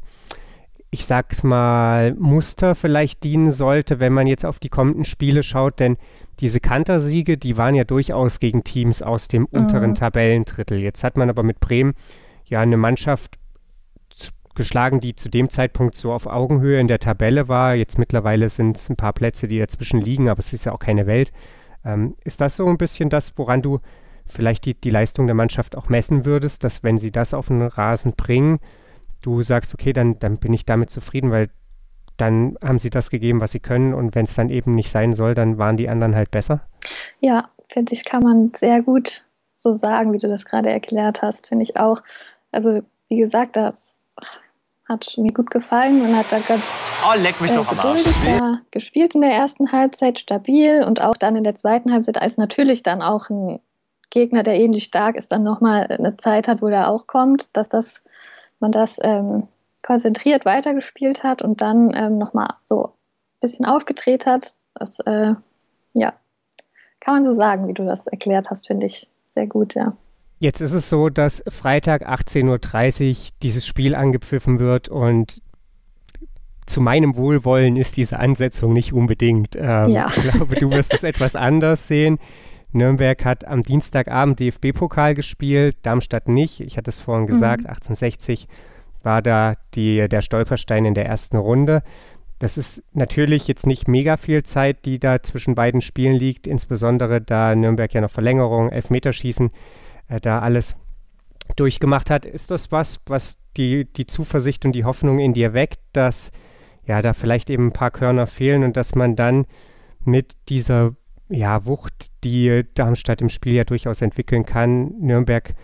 ich 0.90 1.04
sag's 1.04 1.42
mal, 1.42 2.14
Muster 2.14 2.74
vielleicht 2.74 3.22
dienen 3.22 3.50
sollte, 3.50 4.00
wenn 4.00 4.12
man 4.12 4.26
jetzt 4.26 4.46
auf 4.46 4.58
die 4.58 4.70
kommenden 4.70 5.04
Spiele 5.04 5.42
schaut? 5.42 5.80
Denn 5.80 5.98
diese 6.40 6.60
Kantersiege, 6.60 7.36
die 7.36 7.56
waren 7.58 7.74
ja 7.74 7.84
durchaus 7.84 8.40
gegen 8.40 8.64
Teams 8.64 9.02
aus 9.02 9.28
dem 9.28 9.44
unteren 9.46 9.90
mhm. 9.90 9.96
Tabellendrittel. 9.96 10.78
Jetzt 10.78 11.04
hat 11.04 11.16
man 11.16 11.28
aber 11.28 11.42
mit 11.42 11.60
Bremen 11.60 11.94
ja 12.46 12.60
eine 12.60 12.76
Mannschaft 12.76 13.38
geschlagen, 14.54 15.00
die 15.00 15.14
zu 15.14 15.28
dem 15.28 15.50
Zeitpunkt 15.50 15.94
so 15.94 16.12
auf 16.12 16.26
Augenhöhe 16.26 16.80
in 16.80 16.88
der 16.88 16.98
Tabelle 16.98 17.48
war. 17.48 17.74
Jetzt 17.74 17.98
mittlerweile 17.98 18.48
sind 18.48 18.76
es 18.76 18.90
ein 18.90 18.96
paar 18.96 19.12
Plätze, 19.12 19.46
die 19.46 19.58
dazwischen 19.58 20.00
liegen, 20.00 20.28
aber 20.28 20.40
es 20.40 20.52
ist 20.52 20.64
ja 20.64 20.72
auch 20.72 20.80
keine 20.80 21.06
Welt. 21.06 21.32
Ähm, 21.84 22.16
ist 22.24 22.40
das 22.40 22.56
so 22.56 22.66
ein 22.66 22.76
bisschen 22.76 23.08
das, 23.08 23.38
woran 23.38 23.62
du 23.62 23.78
vielleicht 24.26 24.64
die, 24.64 24.74
die 24.74 24.90
Leistung 24.90 25.26
der 25.26 25.34
Mannschaft 25.34 25.76
auch 25.76 25.88
messen 25.88 26.24
würdest, 26.24 26.64
dass 26.64 26.82
wenn 26.82 26.98
sie 26.98 27.10
das 27.10 27.34
auf 27.34 27.48
den 27.48 27.62
Rasen 27.62 28.12
bringen, 28.14 28.58
du 29.22 29.42
sagst, 29.42 29.74
okay, 29.74 29.92
dann, 29.92 30.18
dann 30.18 30.38
bin 30.38 30.52
ich 30.52 30.64
damit 30.64 30.90
zufrieden, 30.90 31.30
weil 31.30 31.50
dann 32.16 32.56
haben 32.62 32.78
sie 32.78 32.90
das 32.90 33.10
gegeben, 33.10 33.40
was 33.40 33.52
sie 33.52 33.60
können. 33.60 33.94
Und 33.94 34.14
wenn 34.14 34.24
es 34.24 34.34
dann 34.34 34.50
eben 34.50 34.74
nicht 34.74 34.90
sein 34.90 35.12
soll, 35.12 35.34
dann 35.34 35.58
waren 35.58 35.76
die 35.76 35.88
anderen 35.88 36.16
halt 36.16 36.30
besser. 36.30 36.60
Ja, 37.20 37.48
finde 37.68 37.92
ich, 37.92 38.04
kann 38.04 38.22
man 38.22 38.52
sehr 38.56 38.82
gut 38.82 39.24
so 39.54 39.72
sagen, 39.72 40.12
wie 40.12 40.18
du 40.18 40.28
das 40.28 40.44
gerade 40.44 40.70
erklärt 40.70 41.22
hast, 41.22 41.48
finde 41.48 41.64
ich 41.64 41.76
auch. 41.76 42.02
Also, 42.52 42.82
wie 43.08 43.18
gesagt, 43.18 43.56
das 43.56 44.00
hat 44.88 45.14
mir 45.18 45.32
gut 45.32 45.50
gefallen. 45.50 46.00
Man 46.00 46.16
hat 46.16 46.26
da 46.30 46.38
ganz 46.38 46.62
oh, 47.04 47.20
leck 47.20 47.40
mich 47.40 47.50
äh, 47.50 47.56
doch 47.56 47.70
am 47.70 47.78
Arsch. 47.78 48.60
gespielt 48.70 49.14
in 49.14 49.20
der 49.20 49.32
ersten 49.32 49.70
Halbzeit, 49.70 50.18
stabil 50.18 50.82
und 50.82 51.00
auch 51.00 51.16
dann 51.16 51.36
in 51.36 51.44
der 51.44 51.54
zweiten 51.54 51.92
Halbzeit, 51.92 52.20
als 52.20 52.36
natürlich 52.36 52.82
dann 52.82 53.02
auch 53.02 53.28
ein 53.30 53.60
Gegner, 54.10 54.42
der 54.42 54.54
ähnlich 54.54 54.84
stark 54.84 55.16
ist, 55.16 55.30
dann 55.32 55.42
nochmal 55.42 55.86
eine 55.86 56.16
Zeit 56.16 56.48
hat, 56.48 56.62
wo 56.62 56.68
der 56.68 56.88
auch 56.88 57.06
kommt, 57.06 57.54
dass 57.56 57.68
das, 57.68 58.00
man 58.60 58.72
das 58.72 58.96
ähm, 59.02 59.48
konzentriert 59.82 60.44
weitergespielt 60.44 61.22
hat 61.22 61.42
und 61.42 61.62
dann 61.62 61.92
ähm, 61.94 62.18
nochmal 62.18 62.54
so 62.60 62.86
ein 62.86 62.92
bisschen 63.40 63.64
aufgedreht 63.64 64.26
hat. 64.26 64.54
Das, 64.74 64.98
äh, 65.00 65.34
ja, 65.94 66.12
kann 67.00 67.14
man 67.14 67.24
so 67.24 67.34
sagen, 67.34 67.68
wie 67.68 67.74
du 67.74 67.84
das 67.84 68.06
erklärt 68.06 68.50
hast, 68.50 68.66
finde 68.66 68.86
ich 68.86 69.08
sehr 69.26 69.46
gut, 69.46 69.74
ja. 69.74 69.96
Jetzt 70.40 70.60
ist 70.60 70.72
es 70.72 70.88
so, 70.88 71.08
dass 71.08 71.42
Freitag 71.48 72.08
18.30 72.08 73.10
Uhr 73.10 73.30
dieses 73.42 73.66
Spiel 73.66 73.94
angepfiffen 73.94 74.60
wird 74.60 74.88
und 74.88 75.42
zu 76.66 76.80
meinem 76.80 77.16
Wohlwollen 77.16 77.76
ist 77.76 77.96
diese 77.96 78.18
Ansetzung 78.18 78.72
nicht 78.72 78.92
unbedingt. 78.92 79.56
Ähm, 79.56 79.88
ja. 79.88 80.08
Ich 80.14 80.22
glaube, 80.22 80.54
du 80.54 80.70
wirst 80.70 80.92
es 80.94 81.02
etwas 81.04 81.34
anders 81.34 81.88
sehen. 81.88 82.18
Nürnberg 82.72 83.24
hat 83.24 83.46
am 83.46 83.62
Dienstagabend 83.62 84.40
DFB-Pokal 84.40 85.14
gespielt, 85.14 85.76
Darmstadt 85.82 86.28
nicht. 86.28 86.60
Ich 86.60 86.76
hatte 86.76 86.90
es 86.90 87.00
vorhin 87.00 87.26
gesagt, 87.26 87.62
mhm. 87.62 87.70
1860 87.70 88.48
war 89.02 89.22
da 89.22 89.54
die, 89.74 90.08
der 90.08 90.22
Stolperstein 90.22 90.84
in 90.84 90.94
der 90.94 91.06
ersten 91.06 91.36
Runde. 91.36 91.82
Das 92.38 92.56
ist 92.56 92.84
natürlich 92.92 93.48
jetzt 93.48 93.66
nicht 93.66 93.88
mega 93.88 94.16
viel 94.16 94.42
Zeit, 94.44 94.84
die 94.84 95.00
da 95.00 95.22
zwischen 95.22 95.54
beiden 95.54 95.80
Spielen 95.80 96.14
liegt, 96.14 96.46
insbesondere 96.46 97.20
da 97.20 97.54
Nürnberg 97.54 97.92
ja 97.92 98.00
noch 98.00 98.10
Verlängerung, 98.10 98.70
Elfmeterschießen 98.70 99.50
äh, 100.08 100.20
da 100.20 100.40
alles 100.40 100.76
durchgemacht 101.56 102.10
hat. 102.10 102.26
Ist 102.26 102.50
das 102.50 102.70
was, 102.70 103.00
was 103.06 103.38
die, 103.56 103.86
die 103.86 104.06
Zuversicht 104.06 104.64
und 104.64 104.72
die 104.72 104.84
Hoffnung 104.84 105.18
in 105.18 105.32
dir 105.32 105.52
weckt, 105.52 105.80
dass 105.92 106.30
ja 106.84 107.02
da 107.02 107.12
vielleicht 107.12 107.50
eben 107.50 107.68
ein 107.68 107.72
paar 107.72 107.90
Körner 107.90 108.26
fehlen 108.26 108.62
und 108.62 108.76
dass 108.76 108.94
man 108.94 109.16
dann 109.16 109.46
mit 110.04 110.34
dieser 110.48 110.94
ja, 111.28 111.66
Wucht, 111.66 112.10
die 112.24 112.64
Darmstadt 112.74 113.20
im 113.20 113.28
Spiel 113.28 113.54
ja 113.54 113.64
durchaus 113.64 114.02
entwickeln 114.02 114.46
kann, 114.46 114.94
Nürnberg 114.98 115.54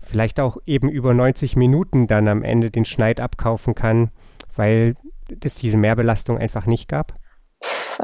vielleicht 0.00 0.38
auch 0.38 0.58
eben 0.66 0.88
über 0.88 1.14
90 1.14 1.56
Minuten 1.56 2.06
dann 2.06 2.28
am 2.28 2.42
Ende 2.42 2.70
den 2.70 2.84
Schneid 2.84 3.20
abkaufen 3.20 3.74
kann, 3.74 4.10
weil 4.54 4.96
es 5.42 5.56
diese 5.56 5.78
Mehrbelastung 5.78 6.38
einfach 6.38 6.66
nicht 6.66 6.88
gab? 6.88 7.14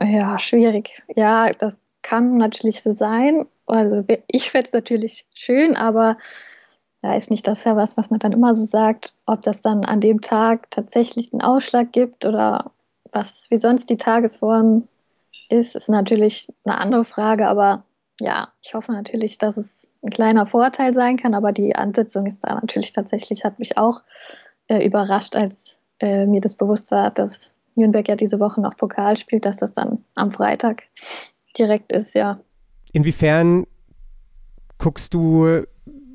Ja, 0.01 0.39
schwierig. 0.39 1.03
Ja, 1.15 1.53
das 1.53 1.79
kann 2.03 2.39
natürlich 2.39 2.83
so 2.83 2.93
sein. 2.93 3.47
Also 3.67 4.05
ich 4.29 4.51
fände 4.51 4.69
es 4.69 4.73
natürlich 4.73 5.27
schön, 5.35 5.77
aber 5.77 6.17
da 7.03 7.15
ist 7.15 7.31
nicht 7.31 7.47
das 7.47 7.65
ja 7.65 7.77
was, 7.77 7.97
was 7.97 8.11
man 8.11 8.19
dann 8.19 8.33
immer 8.33 8.55
so 8.57 8.65
sagt, 8.65 9.15
ob 9.27 9.43
das 9.43 9.61
dann 9.61 9.85
an 9.85 10.01
dem 10.01 10.21
Tag 10.21 10.71
tatsächlich 10.71 11.33
einen 11.33 11.43
Ausschlag 11.43 11.93
gibt 11.93 12.25
oder 12.25 12.73
was 13.13 13.51
wie 13.51 13.57
sonst 13.57 13.91
die 13.91 13.97
Tagesform 13.97 14.89
ist, 15.51 15.75
ist 15.75 15.89
natürlich 15.89 16.49
eine 16.65 16.79
andere 16.79 17.05
Frage, 17.05 17.49
aber 17.49 17.85
ja, 18.21 18.49
ich 18.63 18.75
hoffe 18.75 18.93
natürlich, 18.93 19.39
dass 19.39 19.57
es 19.57 19.89
ein 20.03 20.11
kleiner 20.11 20.47
Vorteil 20.47 20.95
sein 20.95 21.17
kann, 21.17 21.35
aber 21.35 21.53
die 21.53 21.77
Ansetzung 21.77 22.27
ist 22.27 22.39
da 22.43 22.55
natürlich 22.55 22.93
tatsächlich, 22.93 23.45
hat 23.45 23.59
mich 23.59 23.77
auch 23.77 24.03
äh, 24.69 24.85
überrascht, 24.85 25.37
als 25.37 25.79
äh, 26.01 26.27
mir 26.27 26.41
das 26.41 26.57
bewusst 26.57 26.91
war, 26.91 27.11
dass 27.11 27.53
Nürnberg 27.75 28.09
ja 28.09 28.17
diese 28.17 28.41
Woche 28.41 28.61
noch 28.61 28.77
Pokal 28.77 29.17
spielt, 29.17 29.45
dass 29.45 29.57
das 29.57 29.73
dann 29.73 30.05
am 30.15 30.33
Freitag 30.33 30.85
direkt 31.59 31.93
ist, 31.93 32.15
ja. 32.15 32.41
Inwiefern 32.93 33.67
guckst 34.79 35.13
du 35.15 35.65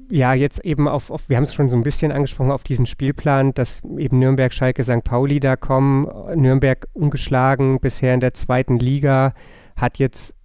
ja 0.09 0.33
jetzt 0.33 0.63
eben 0.63 0.87
auf, 0.87 1.09
auf 1.09 1.29
wir 1.29 1.37
haben 1.37 1.43
es 1.43 1.53
schon 1.53 1.69
so 1.69 1.75
ein 1.75 1.83
bisschen 1.83 2.11
angesprochen, 2.11 2.51
auf 2.51 2.63
diesen 2.63 2.85
Spielplan, 2.85 3.53
dass 3.53 3.81
eben 3.97 4.19
Nürnberg, 4.19 4.53
Schalke, 4.53 4.83
St. 4.83 5.03
Pauli 5.03 5.39
da 5.39 5.55
kommen. 5.55 6.07
Nürnberg 6.35 6.87
ungeschlagen 6.93 7.79
bisher 7.79 8.13
in 8.13 8.19
der 8.19 8.33
zweiten 8.33 8.79
Liga, 8.79 9.33
hat 9.75 9.99
jetzt 9.99 10.35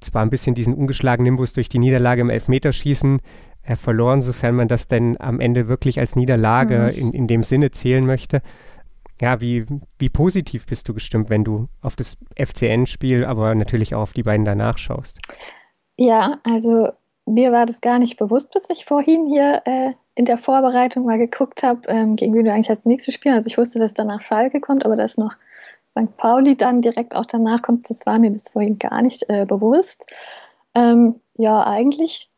zwar 0.00 0.22
ein 0.22 0.30
bisschen 0.30 0.54
diesen 0.54 0.74
ungeschlagenen 0.74 1.34
Nimbus 1.34 1.52
durch 1.52 1.68
die 1.68 1.78
Niederlage 1.78 2.22
im 2.22 2.30
Elfmeterschießen 2.30 3.20
äh, 3.62 3.76
verloren, 3.76 4.22
sofern 4.22 4.54
man 4.54 4.68
das 4.68 4.88
denn 4.88 5.20
am 5.20 5.40
Ende 5.40 5.68
wirklich 5.68 5.98
als 5.98 6.16
Niederlage 6.16 6.92
mhm. 6.92 6.98
in, 6.98 7.12
in 7.12 7.26
dem 7.26 7.42
Sinne 7.42 7.70
zählen 7.70 8.06
möchte. 8.06 8.42
Ja, 9.20 9.40
wie, 9.42 9.66
wie 9.98 10.08
positiv 10.08 10.64
bist 10.64 10.88
du 10.88 10.94
gestimmt, 10.94 11.28
wenn 11.28 11.44
du 11.44 11.68
auf 11.82 11.94
das 11.94 12.16
FCN-Spiel, 12.36 13.24
aber 13.26 13.54
natürlich 13.54 13.94
auch 13.94 14.00
auf 14.00 14.12
die 14.14 14.22
beiden 14.22 14.46
danach 14.46 14.78
schaust? 14.78 15.20
Ja, 15.96 16.38
also 16.44 16.88
mir 17.30 17.52
war 17.52 17.66
das 17.66 17.80
gar 17.80 17.98
nicht 17.98 18.16
bewusst, 18.16 18.52
bis 18.52 18.68
ich 18.70 18.84
vorhin 18.84 19.26
hier 19.26 19.62
äh, 19.64 19.92
in 20.14 20.24
der 20.24 20.38
Vorbereitung 20.38 21.04
mal 21.04 21.18
geguckt 21.18 21.62
habe, 21.62 21.80
ähm, 21.88 22.16
gegen 22.16 22.34
wen 22.34 22.44
du 22.44 22.52
eigentlich 22.52 22.70
als 22.70 22.84
nächstes 22.84 23.14
spielen. 23.14 23.34
Also 23.34 23.48
ich 23.48 23.58
wusste, 23.58 23.78
dass 23.78 23.94
danach 23.94 24.22
Schalke 24.22 24.60
kommt, 24.60 24.84
aber 24.84 24.96
dass 24.96 25.16
noch 25.16 25.34
St. 25.88 26.16
Pauli 26.16 26.56
dann 26.56 26.82
direkt 26.82 27.14
auch 27.16 27.26
danach 27.26 27.62
kommt, 27.62 27.88
das 27.90 28.06
war 28.06 28.18
mir 28.18 28.30
bis 28.30 28.48
vorhin 28.48 28.78
gar 28.78 29.02
nicht 29.02 29.24
äh, 29.28 29.44
bewusst. 29.46 30.04
Ähm, 30.74 31.20
ja, 31.36 31.66
eigentlich 31.66 32.30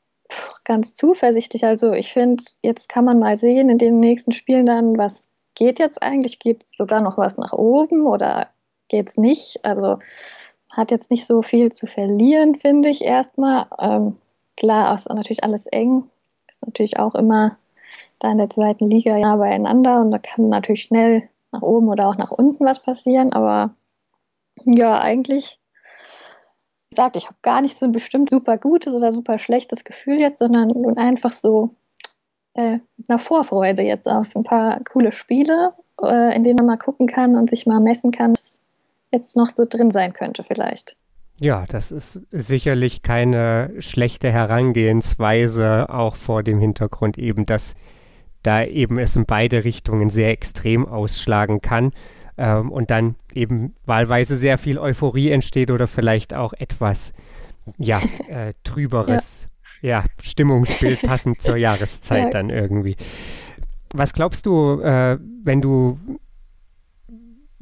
ganz 0.65 0.95
zuversichtlich. 0.95 1.65
Also 1.65 1.93
ich 1.93 2.13
finde, 2.13 2.45
jetzt 2.63 2.89
kann 2.89 3.05
man 3.05 3.19
mal 3.19 3.37
sehen 3.39 3.69
in 3.69 3.79
den 3.79 4.01
nächsten 4.01 4.33
Spielen 4.33 4.67
dann, 4.67 4.97
was 4.97 5.29
geht 5.55 5.79
jetzt 5.79 6.03
eigentlich? 6.03 6.39
Geht 6.39 6.69
sogar 6.69 7.01
noch 7.01 7.19
was 7.19 7.37
nach 7.37 7.53
oben 7.53 8.07
oder 8.07 8.49
geht 8.89 9.11
es 9.11 9.19
nicht? 9.19 9.65
Also 9.65 9.99
hat 10.71 10.91
jetzt 10.91 11.11
nicht 11.11 11.27
so 11.27 11.43
viel 11.43 11.71
zu 11.73 11.87
verlieren, 11.87 12.55
finde 12.55 12.89
ich 12.89 13.03
erstmal. 13.05 13.67
Ähm, 13.79 14.17
Klar, 14.63 14.95
ist 14.95 15.09
natürlich 15.09 15.43
alles 15.43 15.67
eng. 15.67 16.09
Ist 16.49 16.65
natürlich 16.65 16.97
auch 17.01 17.17
immer 17.17 17.57
da 18.21 18.31
in 18.31 18.39
der 18.39 18.49
zweiten 18.49 18.89
Liga 18.89 19.17
ja 19.17 19.35
beieinander 19.35 20.01
und 20.01 20.13
da 20.13 20.19
kann 20.19 20.51
natürlich 20.51 20.85
schnell 20.85 21.29
nach 21.51 21.63
oben 21.63 21.89
oder 21.89 22.09
auch 22.09 22.17
nach 22.17 22.31
unten 22.31 22.65
was 22.65 22.81
passieren. 22.81 23.33
Aber 23.33 23.75
ja, 24.65 25.01
eigentlich 25.01 25.59
wie 26.91 26.95
gesagt, 26.95 27.17
ich 27.17 27.27
habe 27.27 27.37
gar 27.43 27.61
nicht 27.61 27.77
so 27.77 27.87
ein 27.87 27.93
bestimmt 27.93 28.31
super 28.31 28.57
gutes 28.57 28.95
oder 28.95 29.13
super 29.13 29.39
schlechtes 29.39 29.83
Gefühl 29.83 30.21
jetzt, 30.21 30.39
sondern 30.39 30.97
einfach 30.97 31.33
so 31.33 31.75
äh, 32.55 32.79
eine 33.09 33.19
Vorfreude 33.19 33.83
jetzt 33.83 34.07
auf 34.07 34.37
ein 34.37 34.45
paar 34.45 34.79
coole 34.85 35.11
Spiele, 35.11 35.73
äh, 36.01 36.37
in 36.37 36.45
denen 36.45 36.59
man 36.59 36.67
mal 36.67 36.77
gucken 36.77 37.09
kann 37.09 37.35
und 37.35 37.51
sich 37.51 37.67
mal 37.67 37.81
messen 37.81 38.13
kann, 38.13 38.35
was 38.35 38.61
jetzt 39.11 39.37
noch 39.37 39.51
so 39.53 39.65
drin 39.69 39.91
sein 39.91 40.13
könnte 40.13 40.45
vielleicht. 40.45 40.97
Ja, 41.43 41.65
das 41.69 41.91
ist 41.91 42.23
sicherlich 42.31 43.03
keine 43.03 43.73
schlechte 43.81 44.31
Herangehensweise, 44.31 45.89
auch 45.89 46.15
vor 46.15 46.45
dem 46.45 46.61
Hintergrund 46.61 47.19
eben, 47.19 47.47
dass 47.47 47.75
da 48.45 48.63
eben 48.63 48.97
es 48.97 49.17
in 49.17 49.27
beide 49.27 49.65
Richtungen 49.65 50.09
sehr 50.09 50.31
extrem 50.31 50.87
ausschlagen 50.87 51.61
kann 51.61 51.95
ähm, 52.39 52.71
und 52.71 52.93
dann 52.93 53.17
eben 53.35 53.75
wahlweise 53.87 54.37
sehr 54.37 54.57
viel 54.57 54.79
Euphorie 54.79 55.33
entsteht 55.33 55.73
oder 55.73 55.89
vielleicht 55.89 56.33
auch 56.33 56.53
etwas, 56.53 57.13
ja, 57.77 58.01
äh, 58.29 58.55
trüberes, 58.63 59.49
ja. 59.81 60.03
ja. 60.03 60.05
Stimmungsbild 60.23 61.03
passend 61.03 61.43
zur 61.43 61.57
Jahreszeit 61.57 62.23
ja. 62.23 62.31
dann 62.31 62.51
irgendwie. 62.51 62.95
Was 63.93 64.13
glaubst 64.13 64.47
du, 64.47 64.81
äh, 64.81 65.19
wenn 65.43 65.61
du 65.61 65.99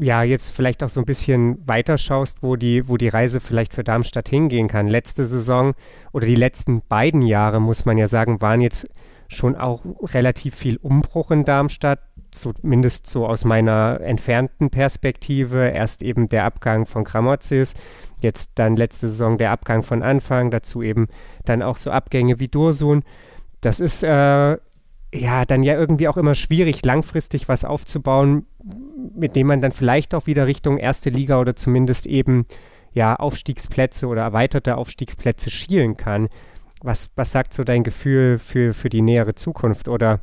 ja 0.01 0.23
jetzt 0.23 0.51
vielleicht 0.51 0.83
auch 0.83 0.89
so 0.89 1.01
ein 1.01 1.07
bisschen 1.07 1.67
weiter 1.67 1.99
schaust, 1.99 2.43
wo 2.43 2.57
die, 2.57 2.89
wo 2.89 2.97
die 2.97 3.09
Reise 3.09 3.41
vielleicht 3.41 3.75
für 3.75 3.85
Darmstadt 3.85 4.29
hingehen 4.29 4.69
kann. 4.69 4.89
Letzte 4.89 5.25
Saison 5.25 5.75
oder 6.13 6.27
die 6.27 6.35
letzten 6.35 6.83
beiden 6.89 7.23
Jahre, 7.23 7.61
muss 7.61 7.85
man 7.85 7.99
ja 7.99 8.07
sagen, 8.07 8.41
waren 8.41 8.61
jetzt 8.61 8.89
schon 9.29 9.57
auch 9.57 9.83
relativ 10.03 10.57
viel 10.57 10.77
Umbruch 10.79 11.31
in 11.31 11.45
Darmstadt, 11.45 12.01
zumindest 12.33 13.07
so 13.07 13.27
aus 13.27 13.45
meiner 13.45 14.01
entfernten 14.01 14.71
Perspektive. 14.71 15.69
Erst 15.69 16.03
eben 16.03 16.29
der 16.29 16.45
Abgang 16.45 16.87
von 16.87 17.05
Gramozis, 17.05 17.75
jetzt 18.23 18.53
dann 18.57 18.77
letzte 18.77 19.09
Saison 19.09 19.39
der 19.39 19.53
Abgang 19.53 19.83
von 19.83 20.03
Anfang, 20.03 20.51
dazu 20.51 20.83
eben 20.83 21.09
dann 21.45 21.63
auch 21.63 21.77
so 21.77 21.91
Abgänge 21.91 22.41
wie 22.41 22.49
Dursun. 22.49 23.05
Das 23.61 23.79
ist 23.81 24.03
äh, 24.03 24.57
ja 25.13 25.45
dann 25.45 25.63
ja 25.63 25.75
irgendwie 25.75 26.09
auch 26.09 26.17
immer 26.17 26.35
schwierig, 26.35 26.85
langfristig 26.85 27.49
was 27.49 27.65
aufzubauen, 27.65 28.47
mit 29.15 29.37
dem 29.37 29.49
man 29.49 29.61
dann 29.61 29.73
vielleicht 29.73 30.15
auch 30.15 30.27
wieder 30.27 30.47
Richtung 30.47 30.79
erste 30.79 31.11
Liga 31.11 31.41
oder 31.41 31.57
zumindest 31.57 32.07
eben 32.07 32.47
ja 32.93 33.17
Aufstiegsplätze 33.17 34.07
oder 34.07 34.23
erweiterte 34.23 34.77
Aufstiegsplätze 34.77 35.51
schielen 35.51 35.97
kann. 35.97 36.29
Was, 36.83 37.11
was 37.17 37.33
sagt 37.33 37.53
so 37.53 37.65
dein 37.65 37.85
Gefühl 37.85 38.39
für, 38.39 38.73
für 38.73 38.89
die 38.89 39.03
nähere 39.03 39.35
Zukunft 39.35 39.89
oder 39.89 40.21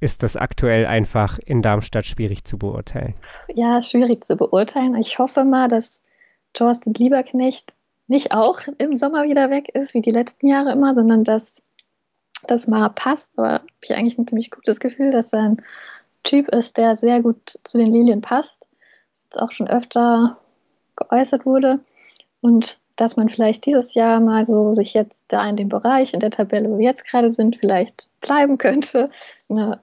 ist 0.00 0.22
das 0.22 0.36
aktuell 0.36 0.86
einfach 0.86 1.38
in 1.38 1.60
Darmstadt 1.60 2.06
schwierig 2.06 2.44
zu 2.44 2.58
beurteilen? 2.58 3.14
Ja, 3.54 3.82
schwierig 3.82 4.24
zu 4.24 4.36
beurteilen. 4.36 4.96
Ich 4.96 5.18
hoffe 5.18 5.44
mal, 5.44 5.68
dass 5.68 6.00
Thorsten 6.54 6.94
Lieberknecht 6.94 7.74
nicht 8.08 8.32
auch 8.32 8.60
im 8.78 8.96
Sommer 8.96 9.24
wieder 9.24 9.50
weg 9.50 9.68
ist, 9.68 9.94
wie 9.94 10.00
die 10.00 10.10
letzten 10.10 10.48
Jahre 10.48 10.72
immer, 10.72 10.94
sondern 10.94 11.22
dass 11.22 11.62
das 12.46 12.66
mal 12.66 12.88
passt. 12.90 13.32
Aber 13.36 13.52
habe 13.52 13.66
ich 13.82 13.94
eigentlich 13.94 14.18
ein 14.18 14.26
ziemlich 14.26 14.50
gutes 14.50 14.80
Gefühl, 14.80 15.10
dass 15.10 15.32
er 15.32 15.40
ein 15.40 15.62
Typ 16.22 16.48
ist, 16.48 16.76
der 16.76 16.96
sehr 16.96 17.22
gut 17.22 17.58
zu 17.64 17.78
den 17.78 17.92
Lilien 17.92 18.20
passt. 18.20 18.66
Das 19.12 19.22
jetzt 19.24 19.38
auch 19.40 19.52
schon 19.52 19.68
öfter 19.68 20.38
geäußert 20.96 21.46
wurde. 21.46 21.80
Und 22.40 22.80
dass 22.96 23.16
man 23.16 23.28
vielleicht 23.28 23.64
dieses 23.64 23.94
Jahr 23.94 24.20
mal 24.20 24.44
so 24.44 24.72
sich 24.72 24.92
jetzt 24.92 25.26
da 25.28 25.48
in 25.48 25.56
dem 25.56 25.68
Bereich, 25.68 26.12
in 26.12 26.20
der 26.20 26.30
Tabelle, 26.30 26.68
wo 26.68 26.78
wir 26.78 26.84
jetzt 26.84 27.06
gerade 27.06 27.32
sind, 27.32 27.56
vielleicht 27.56 28.10
bleiben 28.20 28.58
könnte. 28.58 29.06
Eine 29.48 29.80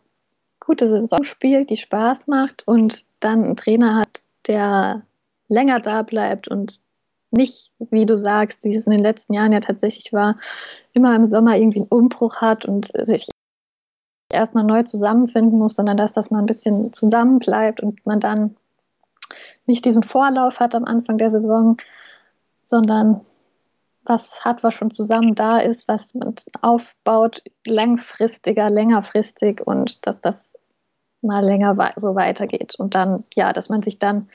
gute 0.59 0.87
Saison 0.87 1.23
spielt, 1.23 1.69
die 1.69 1.77
Spaß 1.77 2.27
macht 2.27 2.67
und 2.67 3.05
dann 3.19 3.43
einen 3.43 3.55
Trainer 3.55 3.95
hat, 3.95 4.23
der 4.47 5.01
länger 5.47 5.79
da 5.79 6.03
bleibt 6.03 6.47
und 6.47 6.81
nicht, 7.31 7.71
wie 7.79 8.05
du 8.05 8.15
sagst, 8.15 8.63
wie 8.63 8.75
es 8.75 8.85
in 8.85 8.91
den 8.91 9.01
letzten 9.01 9.33
Jahren 9.33 9.51
ja 9.51 9.59
tatsächlich 9.59 10.13
war, 10.13 10.37
immer 10.93 11.15
im 11.15 11.25
Sommer 11.25 11.57
irgendwie 11.57 11.79
einen 11.79 11.89
Umbruch 11.89 12.37
hat 12.37 12.65
und 12.65 12.91
sich 13.05 13.29
erstmal 14.29 14.63
neu 14.63 14.83
zusammenfinden 14.83 15.57
muss, 15.57 15.75
sondern 15.75 15.97
dass 15.97 16.13
das 16.13 16.31
mal 16.31 16.39
ein 16.39 16.45
bisschen 16.45 16.93
zusammenbleibt 16.93 17.81
und 17.81 18.05
man 18.05 18.19
dann 18.19 18.55
nicht 19.65 19.85
diesen 19.85 20.03
Vorlauf 20.03 20.59
hat 20.59 20.75
am 20.75 20.85
Anfang 20.85 21.17
der 21.17 21.31
Saison, 21.31 21.77
sondern 22.61 23.21
was 24.03 24.45
hat, 24.45 24.63
was 24.63 24.73
schon 24.73 24.91
zusammen 24.91 25.35
da 25.35 25.59
ist, 25.59 25.87
was 25.87 26.13
man 26.13 26.33
aufbaut, 26.61 27.43
langfristiger, 27.65 28.69
längerfristig 28.69 29.65
und 29.65 30.07
dass 30.07 30.21
das 30.21 30.57
mal 31.21 31.43
länger 31.43 31.91
so 31.97 32.15
weitergeht. 32.15 32.75
Und 32.77 32.95
dann, 32.95 33.25
ja, 33.35 33.51
dass 33.51 33.69
man 33.69 33.81
sich 33.81 33.99
dann 33.99 34.29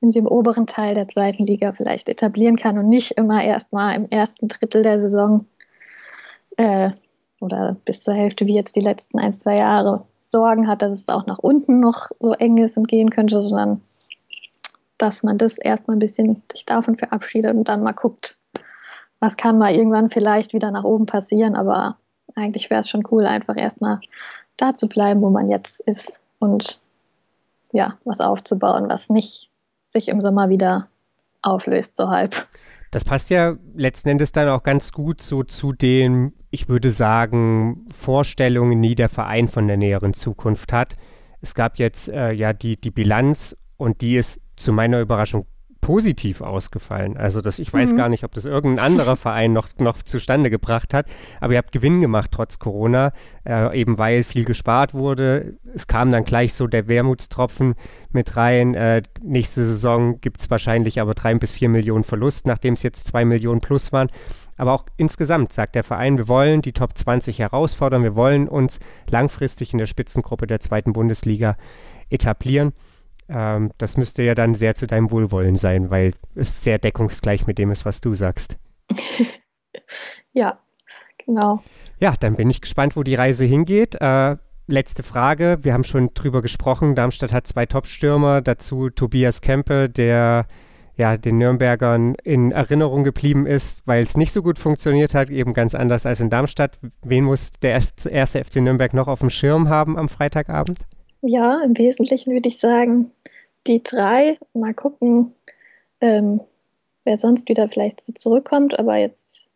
in 0.00 0.10
dem 0.10 0.26
oberen 0.26 0.66
Teil 0.66 0.94
der 0.94 1.08
zweiten 1.08 1.46
Liga 1.46 1.72
vielleicht 1.72 2.08
etablieren 2.08 2.56
kann 2.56 2.78
und 2.78 2.88
nicht 2.88 3.12
immer 3.12 3.42
erst 3.42 3.72
mal 3.72 3.94
im 3.94 4.08
ersten 4.08 4.48
Drittel 4.48 4.82
der 4.82 5.00
Saison 5.00 5.46
äh, 6.56 6.90
oder 7.40 7.76
bis 7.84 8.02
zur 8.02 8.14
Hälfte 8.14 8.46
wie 8.46 8.54
jetzt 8.54 8.76
die 8.76 8.80
letzten 8.80 9.18
ein, 9.18 9.32
zwei 9.32 9.56
Jahre 9.56 10.06
Sorgen 10.20 10.68
hat, 10.68 10.82
dass 10.82 10.92
es 10.92 11.08
auch 11.08 11.26
nach 11.26 11.38
unten 11.38 11.80
noch 11.80 12.10
so 12.20 12.32
eng 12.32 12.58
ist 12.58 12.78
und 12.78 12.88
gehen 12.88 13.10
könnte, 13.10 13.42
sondern 13.42 13.82
dass 14.96 15.22
man 15.22 15.38
das 15.38 15.58
erstmal 15.58 15.96
ein 15.96 16.00
bisschen 16.00 16.42
sich 16.52 16.64
davon 16.64 16.96
verabschiedet 16.96 17.54
und 17.54 17.68
dann 17.68 17.82
mal 17.82 17.92
guckt, 17.92 18.38
was 19.18 19.36
kann 19.36 19.58
mal 19.58 19.74
irgendwann 19.74 20.10
vielleicht 20.10 20.52
wieder 20.52 20.70
nach 20.70 20.84
oben 20.84 21.06
passieren, 21.06 21.56
aber 21.56 21.96
eigentlich 22.34 22.70
wäre 22.70 22.80
es 22.80 22.88
schon 22.88 23.04
cool, 23.10 23.26
einfach 23.26 23.56
erstmal 23.56 24.00
da 24.56 24.74
zu 24.74 24.88
bleiben, 24.88 25.20
wo 25.20 25.30
man 25.30 25.50
jetzt 25.50 25.80
ist 25.80 26.22
und 26.38 26.80
ja, 27.72 27.98
was 28.04 28.20
aufzubauen, 28.20 28.88
was 28.88 29.10
nicht 29.10 29.49
sich 29.90 30.08
im 30.08 30.20
Sommer 30.20 30.48
wieder 30.48 30.88
auflöst, 31.42 31.96
so 31.96 32.08
halb. 32.08 32.46
Das 32.90 33.04
passt 33.04 33.30
ja 33.30 33.56
letzten 33.74 34.08
Endes 34.08 34.32
dann 34.32 34.48
auch 34.48 34.62
ganz 34.62 34.92
gut 34.92 35.22
so 35.22 35.42
zu 35.42 35.72
den, 35.72 36.32
ich 36.50 36.68
würde 36.68 36.90
sagen, 36.90 37.86
Vorstellungen, 37.94 38.82
die 38.82 38.94
der 38.94 39.08
Verein 39.08 39.48
von 39.48 39.68
der 39.68 39.76
näheren 39.76 40.12
Zukunft 40.12 40.72
hat. 40.72 40.96
Es 41.40 41.54
gab 41.54 41.78
jetzt 41.78 42.08
äh, 42.08 42.32
ja 42.32 42.52
die, 42.52 42.80
die 42.80 42.90
Bilanz 42.90 43.56
und 43.76 44.00
die 44.00 44.16
ist 44.16 44.40
zu 44.56 44.72
meiner 44.72 45.00
Überraschung 45.00 45.46
positiv 45.80 46.40
ausgefallen. 46.40 47.16
Also 47.16 47.40
das, 47.40 47.58
ich 47.58 47.72
weiß 47.72 47.92
mhm. 47.92 47.96
gar 47.96 48.08
nicht, 48.08 48.24
ob 48.24 48.32
das 48.32 48.44
irgendein 48.44 48.84
anderer 48.84 49.16
Verein 49.16 49.52
noch, 49.52 49.68
noch 49.78 50.02
zustande 50.02 50.50
gebracht 50.50 50.94
hat, 50.94 51.06
aber 51.40 51.54
ihr 51.54 51.58
habt 51.58 51.72
Gewinn 51.72 52.00
gemacht 52.00 52.30
trotz 52.32 52.58
Corona, 52.58 53.12
äh, 53.46 53.78
eben 53.78 53.98
weil 53.98 54.22
viel 54.22 54.44
gespart 54.44 54.94
wurde. 54.94 55.54
Es 55.74 55.86
kam 55.86 56.10
dann 56.10 56.24
gleich 56.24 56.54
so 56.54 56.66
der 56.66 56.88
Wermutstropfen 56.88 57.74
mit 58.12 58.36
rein. 58.36 58.74
Äh, 58.74 59.02
nächste 59.22 59.64
Saison 59.64 60.20
gibt 60.20 60.40
es 60.40 60.50
wahrscheinlich 60.50 61.00
aber 61.00 61.14
drei 61.14 61.34
bis 61.34 61.50
vier 61.52 61.68
Millionen 61.68 62.04
Verlust, 62.04 62.46
nachdem 62.46 62.74
es 62.74 62.82
jetzt 62.82 63.06
zwei 63.06 63.24
Millionen 63.24 63.60
plus 63.60 63.92
waren. 63.92 64.10
Aber 64.56 64.74
auch 64.74 64.84
insgesamt 64.98 65.54
sagt 65.54 65.74
der 65.74 65.84
Verein, 65.84 66.18
wir 66.18 66.28
wollen 66.28 66.60
die 66.60 66.72
Top 66.72 66.96
20 66.96 67.38
herausfordern, 67.38 68.02
wir 68.02 68.14
wollen 68.14 68.46
uns 68.46 68.78
langfristig 69.08 69.72
in 69.72 69.78
der 69.78 69.86
Spitzengruppe 69.86 70.46
der 70.46 70.60
zweiten 70.60 70.92
Bundesliga 70.92 71.56
etablieren. 72.10 72.74
Ähm, 73.30 73.70
das 73.78 73.96
müsste 73.96 74.22
ja 74.22 74.34
dann 74.34 74.54
sehr 74.54 74.74
zu 74.74 74.86
deinem 74.86 75.10
Wohlwollen 75.10 75.56
sein, 75.56 75.90
weil 75.90 76.14
es 76.34 76.62
sehr 76.62 76.78
deckungsgleich 76.78 77.46
mit 77.46 77.58
dem 77.58 77.70
ist, 77.70 77.84
was 77.84 78.00
du 78.00 78.14
sagst. 78.14 78.56
ja, 80.32 80.58
genau. 81.24 81.62
Ja, 82.00 82.14
dann 82.18 82.36
bin 82.36 82.50
ich 82.50 82.60
gespannt, 82.60 82.96
wo 82.96 83.02
die 83.02 83.14
Reise 83.14 83.44
hingeht. 83.44 84.00
Äh, 84.00 84.36
letzte 84.66 85.02
Frage. 85.02 85.58
Wir 85.62 85.74
haben 85.74 85.84
schon 85.84 86.08
drüber 86.14 86.42
gesprochen. 86.42 86.94
Darmstadt 86.94 87.32
hat 87.32 87.46
zwei 87.46 87.66
Top-Stürmer, 87.66 88.40
dazu 88.40 88.90
Tobias 88.90 89.40
Kempe, 89.40 89.88
der 89.88 90.46
ja 90.96 91.16
den 91.16 91.38
Nürnbergern 91.38 92.14
in 92.24 92.52
Erinnerung 92.52 93.04
geblieben 93.04 93.46
ist, 93.46 93.86
weil 93.86 94.02
es 94.02 94.16
nicht 94.16 94.32
so 94.32 94.42
gut 94.42 94.58
funktioniert 94.58 95.14
hat, 95.14 95.30
eben 95.30 95.54
ganz 95.54 95.74
anders 95.74 96.06
als 96.06 96.20
in 96.20 96.30
Darmstadt. 96.30 96.78
Wen 97.02 97.24
muss 97.24 97.52
der 97.62 97.82
erste 98.10 98.44
FC 98.44 98.56
Nürnberg 98.56 98.92
noch 98.92 99.08
auf 99.08 99.20
dem 99.20 99.30
Schirm 99.30 99.68
haben 99.68 99.98
am 99.98 100.08
Freitagabend? 100.08 100.78
Ja, 101.22 101.60
im 101.62 101.76
Wesentlichen 101.76 102.32
würde 102.32 102.48
ich 102.48 102.58
sagen, 102.58 103.12
die 103.66 103.82
drei. 103.82 104.38
Mal 104.54 104.74
gucken, 104.74 105.34
ähm, 106.00 106.40
wer 107.04 107.18
sonst 107.18 107.48
wieder 107.48 107.68
vielleicht 107.68 108.00
zurückkommt. 108.18 108.78
Aber 108.78 108.96
jetzt, 108.96 109.46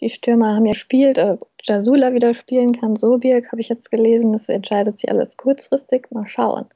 die 0.00 0.08
Stürmer 0.08 0.54
haben 0.54 0.66
ja 0.66 0.72
gespielt. 0.72 1.18
Äh, 1.18 1.36
Jasula 1.62 2.12
wieder 2.12 2.34
spielen 2.34 2.72
kann, 2.72 2.96
Sobirk 2.96 3.50
habe 3.52 3.60
ich 3.60 3.68
jetzt 3.68 3.90
gelesen. 3.90 4.32
Das 4.32 4.48
entscheidet 4.48 4.98
sich 4.98 5.10
alles 5.10 5.36
kurzfristig. 5.36 6.10
Mal 6.10 6.26
schauen. 6.26 6.66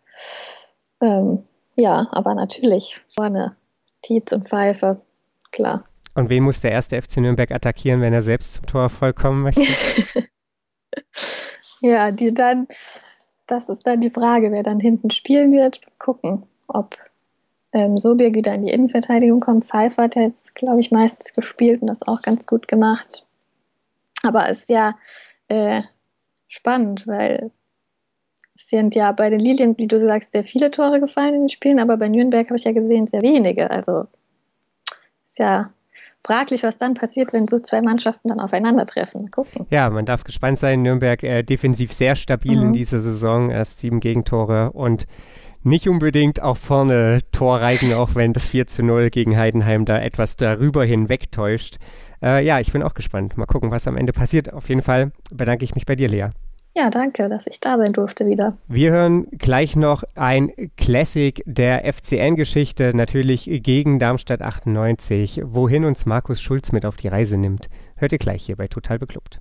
Ähm, 1.00 1.44
ja, 1.76 2.08
aber 2.10 2.34
natürlich 2.34 3.00
vorne 3.14 3.56
Tietz 4.02 4.32
und 4.32 4.48
Pfeife, 4.48 5.00
klar. 5.52 5.84
Und 6.14 6.30
wen 6.30 6.42
muss 6.42 6.60
der 6.60 6.72
erste 6.72 7.00
FC 7.00 7.18
Nürnberg 7.18 7.50
attackieren, 7.52 8.00
wenn 8.00 8.12
er 8.12 8.22
selbst 8.22 8.54
zum 8.54 8.66
Tor 8.66 8.88
vollkommen 8.88 9.42
möchte? 9.42 9.62
ja, 11.80 12.10
die 12.10 12.32
dann 12.32 12.66
das 13.48 13.68
ist 13.68 13.86
dann 13.86 14.00
die 14.00 14.10
Frage, 14.10 14.52
wer 14.52 14.62
dann 14.62 14.78
hinten 14.78 15.10
spielen 15.10 15.52
wird. 15.52 15.80
Gucken, 15.98 16.44
ob 16.68 16.96
ähm, 17.72 17.96
Sobir 17.96 18.34
wieder 18.34 18.54
in 18.54 18.66
die 18.66 18.72
Innenverteidigung 18.72 19.40
kommt. 19.40 19.64
Pfeiffer 19.64 20.04
hat 20.04 20.16
jetzt, 20.16 20.54
glaube 20.54 20.80
ich, 20.80 20.90
meistens 20.90 21.34
gespielt 21.34 21.80
und 21.82 21.88
das 21.88 22.06
auch 22.06 22.22
ganz 22.22 22.46
gut 22.46 22.68
gemacht. 22.68 23.26
Aber 24.22 24.48
es 24.48 24.60
ist 24.60 24.68
ja 24.68 24.96
äh, 25.48 25.82
spannend, 26.46 27.06
weil 27.06 27.50
es 28.54 28.68
sind 28.68 28.94
ja 28.94 29.12
bei 29.12 29.30
den 29.30 29.40
Lilien, 29.40 29.78
wie 29.78 29.86
du 29.86 30.00
sagst, 30.00 30.32
sehr 30.32 30.44
viele 30.44 30.70
Tore 30.70 31.00
gefallen 31.00 31.34
in 31.34 31.40
den 31.42 31.48
Spielen, 31.48 31.78
aber 31.78 31.96
bei 31.96 32.08
Nürnberg 32.08 32.46
habe 32.48 32.56
ich 32.56 32.64
ja 32.64 32.72
gesehen, 32.72 33.06
sehr 33.06 33.22
wenige. 33.22 33.70
Also 33.70 34.06
ist 35.24 35.38
ja 35.38 35.72
fraglich, 36.24 36.62
was 36.62 36.78
dann 36.78 36.94
passiert, 36.94 37.32
wenn 37.32 37.48
so 37.48 37.58
zwei 37.58 37.80
Mannschaften 37.80 38.28
dann 38.28 38.40
aufeinandertreffen. 38.40 39.30
Gucken. 39.30 39.66
Ja, 39.70 39.88
man 39.90 40.04
darf 40.04 40.24
gespannt 40.24 40.58
sein. 40.58 40.82
Nürnberg 40.82 41.22
äh, 41.22 41.42
defensiv 41.42 41.92
sehr 41.92 42.16
stabil 42.16 42.56
mhm. 42.56 42.66
in 42.66 42.72
dieser 42.72 43.00
Saison. 43.00 43.50
Erst 43.50 43.80
sieben 43.80 44.00
Gegentore 44.00 44.72
und 44.72 45.06
nicht 45.62 45.88
unbedingt 45.88 46.40
auch 46.40 46.56
vorne 46.56 47.20
Torreigen, 47.32 47.92
auch 47.92 48.14
wenn 48.14 48.32
das 48.32 48.48
4 48.48 48.66
zu 48.68 48.82
0 48.82 49.10
gegen 49.10 49.36
Heidenheim 49.36 49.84
da 49.84 49.98
etwas 49.98 50.36
darüber 50.36 50.84
hinweg 50.84 51.32
täuscht. 51.32 51.78
Äh, 52.22 52.44
ja, 52.44 52.60
ich 52.60 52.72
bin 52.72 52.82
auch 52.82 52.94
gespannt. 52.94 53.36
Mal 53.36 53.46
gucken, 53.46 53.70
was 53.70 53.88
am 53.88 53.96
Ende 53.96 54.12
passiert. 54.12 54.52
Auf 54.52 54.68
jeden 54.68 54.82
Fall 54.82 55.12
bedanke 55.32 55.64
ich 55.64 55.74
mich 55.74 55.86
bei 55.86 55.96
dir, 55.96 56.08
Lea. 56.08 56.28
Ja, 56.76 56.90
danke, 56.90 57.28
dass 57.28 57.46
ich 57.46 57.60
da 57.60 57.76
sein 57.76 57.92
durfte 57.92 58.26
wieder. 58.26 58.56
Wir 58.68 58.92
hören 58.92 59.26
gleich 59.32 59.74
noch 59.74 60.04
ein 60.14 60.52
Classic 60.76 61.42
der 61.44 61.92
FCN-Geschichte, 61.92 62.92
natürlich 62.94 63.50
gegen 63.62 63.98
Darmstadt 63.98 64.42
98, 64.42 65.42
wohin 65.44 65.84
uns 65.84 66.06
Markus 66.06 66.40
Schulz 66.40 66.70
mit 66.70 66.86
auf 66.86 66.96
die 66.96 67.08
Reise 67.08 67.36
nimmt. 67.36 67.68
Hört 67.96 68.12
ihr 68.12 68.18
gleich 68.18 68.44
hier 68.44 68.56
bei 68.56 68.68
Total 68.68 68.98
Beklubbt. 68.98 69.40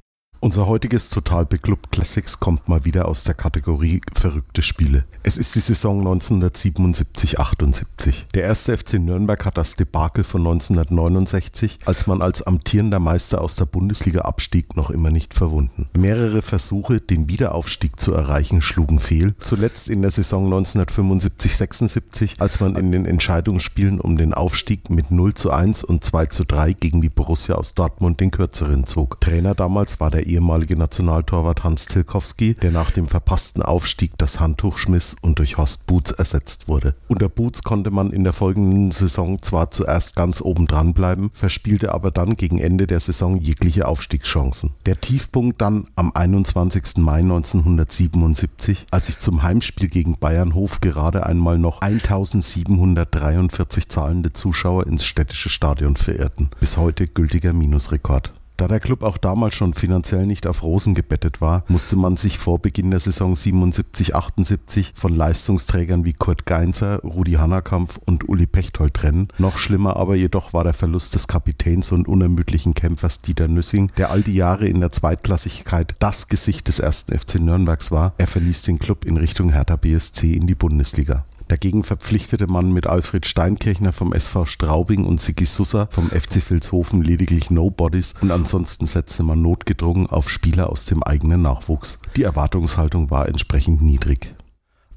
Unser 0.43 0.65
heutiges 0.65 1.09
Total 1.09 1.45
Beklubbt 1.45 1.91
Classics 1.91 2.39
kommt 2.39 2.67
mal 2.67 2.83
wieder 2.83 3.07
aus 3.07 3.23
der 3.23 3.35
Kategorie 3.35 4.01
verrückte 4.11 4.63
Spiele. 4.63 5.05
Es 5.21 5.37
ist 5.37 5.53
die 5.53 5.59
Saison 5.59 6.03
1977-78. 6.07 8.25
Der 8.33 8.41
erste 8.41 8.75
FC 8.75 8.93
Nürnberg 8.93 9.45
hat 9.45 9.59
das 9.59 9.75
Debakel 9.75 10.23
von 10.23 10.41
1969, 10.41 11.77
als 11.85 12.07
man 12.07 12.23
als 12.23 12.41
amtierender 12.41 12.99
Meister 12.99 13.39
aus 13.39 13.55
der 13.55 13.65
Bundesliga 13.65 14.21
abstieg, 14.21 14.75
noch 14.75 14.89
immer 14.89 15.11
nicht 15.11 15.35
verwunden. 15.35 15.87
Mehrere 15.95 16.41
Versuche, 16.41 17.01
den 17.01 17.29
Wiederaufstieg 17.29 17.99
zu 17.99 18.11
erreichen, 18.11 18.63
schlugen 18.63 18.97
fehl. 18.97 19.35
Zuletzt 19.41 19.89
in 19.89 20.01
der 20.01 20.09
Saison 20.09 20.51
1975-76, 20.51 22.39
als 22.39 22.59
man 22.59 22.77
in 22.77 22.91
den 22.91 23.05
Entscheidungsspielen 23.05 24.01
um 24.01 24.17
den 24.17 24.33
Aufstieg 24.33 24.89
mit 24.89 25.11
0 25.11 25.35
zu 25.35 25.51
1 25.51 25.83
und 25.83 26.03
2 26.03 26.25
zu 26.25 26.45
3 26.45 26.73
gegen 26.73 27.03
die 27.03 27.09
Borussia 27.09 27.57
aus 27.57 27.75
Dortmund 27.75 28.19
den 28.19 28.31
kürzeren 28.31 28.87
zog. 28.87 29.21
Trainer 29.21 29.53
damals 29.53 29.99
war 29.99 30.09
der 30.09 30.30
ehemalige 30.31 30.75
Nationaltorwart 30.75 31.63
Hans 31.63 31.85
Tilkowski, 31.85 32.55
der 32.55 32.71
nach 32.71 32.91
dem 32.91 33.07
verpassten 33.07 33.61
Aufstieg 33.61 34.17
das 34.17 34.39
Handtuch 34.39 34.77
schmiss 34.77 35.15
und 35.21 35.39
durch 35.39 35.57
Horst 35.57 35.87
Boots 35.87 36.11
ersetzt 36.11 36.67
wurde. 36.67 36.95
Unter 37.07 37.29
Boots 37.29 37.63
konnte 37.63 37.91
man 37.91 38.11
in 38.11 38.23
der 38.23 38.33
folgenden 38.33 38.91
Saison 38.91 39.41
zwar 39.41 39.71
zuerst 39.71 40.15
ganz 40.15 40.41
oben 40.41 40.67
dran 40.67 40.93
bleiben, 40.93 41.31
verspielte 41.33 41.93
aber 41.93 42.11
dann 42.11 42.35
gegen 42.35 42.59
Ende 42.59 42.87
der 42.87 42.99
Saison 42.99 43.37
jegliche 43.37 43.87
Aufstiegschancen. 43.87 44.73
Der 44.85 44.99
Tiefpunkt 44.99 45.61
dann 45.61 45.85
am 45.95 46.11
21. 46.13 46.97
Mai 46.97 47.19
1977, 47.19 48.87
als 48.91 49.07
sich 49.07 49.19
zum 49.19 49.43
Heimspiel 49.43 49.87
gegen 49.87 50.17
Bayernhof 50.17 50.81
gerade 50.81 51.25
einmal 51.25 51.57
noch 51.57 51.79
1743 51.81 53.89
zahlende 53.89 54.33
Zuschauer 54.33 54.87
ins 54.87 55.05
städtische 55.05 55.49
Stadion 55.49 55.95
verirrten. 55.95 56.49
Bis 56.59 56.77
heute 56.77 57.07
gültiger 57.07 57.53
Minusrekord. 57.53 58.33
Da 58.61 58.67
der 58.67 58.79
Club 58.79 59.01
auch 59.01 59.17
damals 59.17 59.55
schon 59.55 59.73
finanziell 59.73 60.27
nicht 60.27 60.45
auf 60.45 60.61
Rosen 60.61 60.93
gebettet 60.93 61.41
war, 61.41 61.63
musste 61.67 61.95
man 61.95 62.15
sich 62.15 62.37
vor 62.37 62.59
Beginn 62.59 62.91
der 62.91 62.99
Saison 62.99 63.33
77-78 63.33 64.91
von 64.93 65.15
Leistungsträgern 65.15 66.05
wie 66.05 66.13
Kurt 66.13 66.45
Geinzer, 66.45 66.99
Rudi 66.99 67.31
Hannakampf 67.31 67.99
und 68.05 68.29
Uli 68.29 68.45
Pechtold 68.45 68.93
trennen. 68.93 69.29
Noch 69.39 69.57
schlimmer 69.57 69.97
aber 69.97 70.15
jedoch 70.15 70.53
war 70.53 70.63
der 70.63 70.75
Verlust 70.75 71.15
des 71.15 71.27
Kapitäns 71.27 71.91
und 71.91 72.07
unermüdlichen 72.07 72.75
Kämpfers 72.75 73.21
Dieter 73.21 73.47
Nüssing, 73.47 73.91
der 73.97 74.11
all 74.11 74.21
die 74.21 74.35
Jahre 74.35 74.67
in 74.67 74.79
der 74.79 74.91
Zweitklassigkeit 74.91 75.95
das 75.97 76.27
Gesicht 76.27 76.67
des 76.67 76.77
ersten 76.77 77.17
FC 77.17 77.39
Nürnbergs 77.39 77.91
war. 77.91 78.13
Er 78.19 78.27
verließ 78.27 78.61
den 78.61 78.77
Club 78.77 79.05
in 79.05 79.17
Richtung 79.17 79.53
Hertha 79.53 79.75
BSC 79.75 80.33
in 80.33 80.45
die 80.45 80.53
Bundesliga. 80.53 81.25
Dagegen 81.51 81.83
verpflichtete 81.83 82.47
man 82.47 82.71
mit 82.71 82.87
Alfred 82.87 83.25
Steinkirchner 83.25 83.91
vom 83.91 84.13
SV 84.13 84.45
Straubing 84.45 85.03
und 85.03 85.19
Sigi 85.19 85.43
Sussa 85.43 85.89
vom 85.91 86.09
FC 86.09 86.41
Vilshofen 86.49 87.01
lediglich 87.01 87.51
Nobodies 87.51 88.13
und 88.21 88.31
ansonsten 88.31 88.87
setzte 88.87 89.23
man 89.23 89.41
notgedrungen 89.41 90.07
auf 90.07 90.29
Spieler 90.29 90.69
aus 90.69 90.85
dem 90.85 91.03
eigenen 91.03 91.41
Nachwuchs. 91.41 91.99
Die 92.15 92.23
Erwartungshaltung 92.23 93.11
war 93.11 93.27
entsprechend 93.27 93.81
niedrig. 93.81 94.33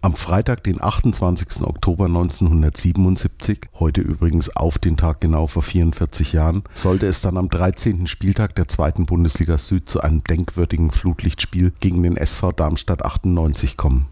Am 0.01 0.15
Freitag, 0.15 0.63
den 0.63 0.81
28. 0.81 1.63
Oktober 1.63 2.05
1977, 2.05 3.71
heute 3.81 4.03
übrigens 4.03 4.55
auf 4.55 4.79
den 4.79 4.97
Tag 4.97 5.21
genau 5.21 5.49
vor 5.49 5.65
44 5.65 6.35
Jahren, 6.35 6.63
sollte 6.73 7.07
es 7.07 7.21
dann 7.21 7.37
am 7.37 7.49
13. 7.49 8.07
Spieltag 8.07 8.55
der 8.55 8.69
zweiten 8.69 9.07
Bundesliga 9.07 9.59
Süd 9.59 9.91
zu 9.91 10.03
einem 10.03 10.23
denkwürdigen 10.23 10.93
Flutlichtspiel 10.93 11.73
gegen 11.81 12.05
den 12.05 12.17
SV 12.17 12.53
Darmstadt 12.53 13.05
98 13.05 13.77
kommen. 13.77 14.07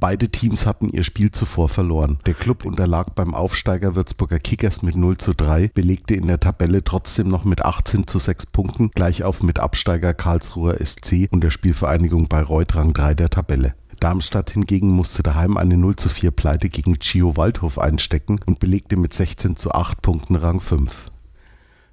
Beide 0.00 0.30
Teams 0.30 0.64
hatten 0.64 0.88
ihr 0.88 1.04
Spiel 1.04 1.30
zuvor 1.30 1.68
verloren. 1.68 2.18
Der 2.24 2.32
Club 2.32 2.64
unterlag 2.64 3.14
beim 3.14 3.34
Aufsteiger 3.34 3.94
Würzburger 3.94 4.38
Kickers 4.38 4.80
mit 4.82 4.96
0 4.96 5.18
zu 5.18 5.34
3, 5.34 5.68
belegte 5.68 6.14
in 6.14 6.26
der 6.26 6.40
Tabelle 6.40 6.82
trotzdem 6.82 7.28
noch 7.28 7.44
mit 7.44 7.62
18 7.62 8.06
zu 8.06 8.18
6 8.18 8.46
Punkten, 8.46 8.90
gleich 8.92 9.24
auf 9.24 9.42
mit 9.42 9.58
Absteiger 9.58 10.14
Karlsruher 10.14 10.78
SC 10.82 11.28
und 11.30 11.44
der 11.44 11.50
Spielvereinigung 11.50 12.28
Bayreuth 12.28 12.74
Rang 12.76 12.94
3 12.94 13.12
der 13.14 13.28
Tabelle. 13.28 13.74
Darmstadt 14.00 14.50
hingegen 14.52 14.88
musste 14.88 15.22
daheim 15.22 15.58
eine 15.58 15.76
0 15.76 15.96
zu 15.96 16.08
4 16.08 16.30
Pleite 16.30 16.70
gegen 16.70 16.98
Chio 16.98 17.36
Waldhof 17.36 17.78
einstecken 17.78 18.40
und 18.46 18.58
belegte 18.58 18.96
mit 18.96 19.12
16 19.12 19.56
zu 19.56 19.72
8 19.72 20.00
Punkten 20.00 20.36
Rang 20.36 20.60
5. 20.60 21.09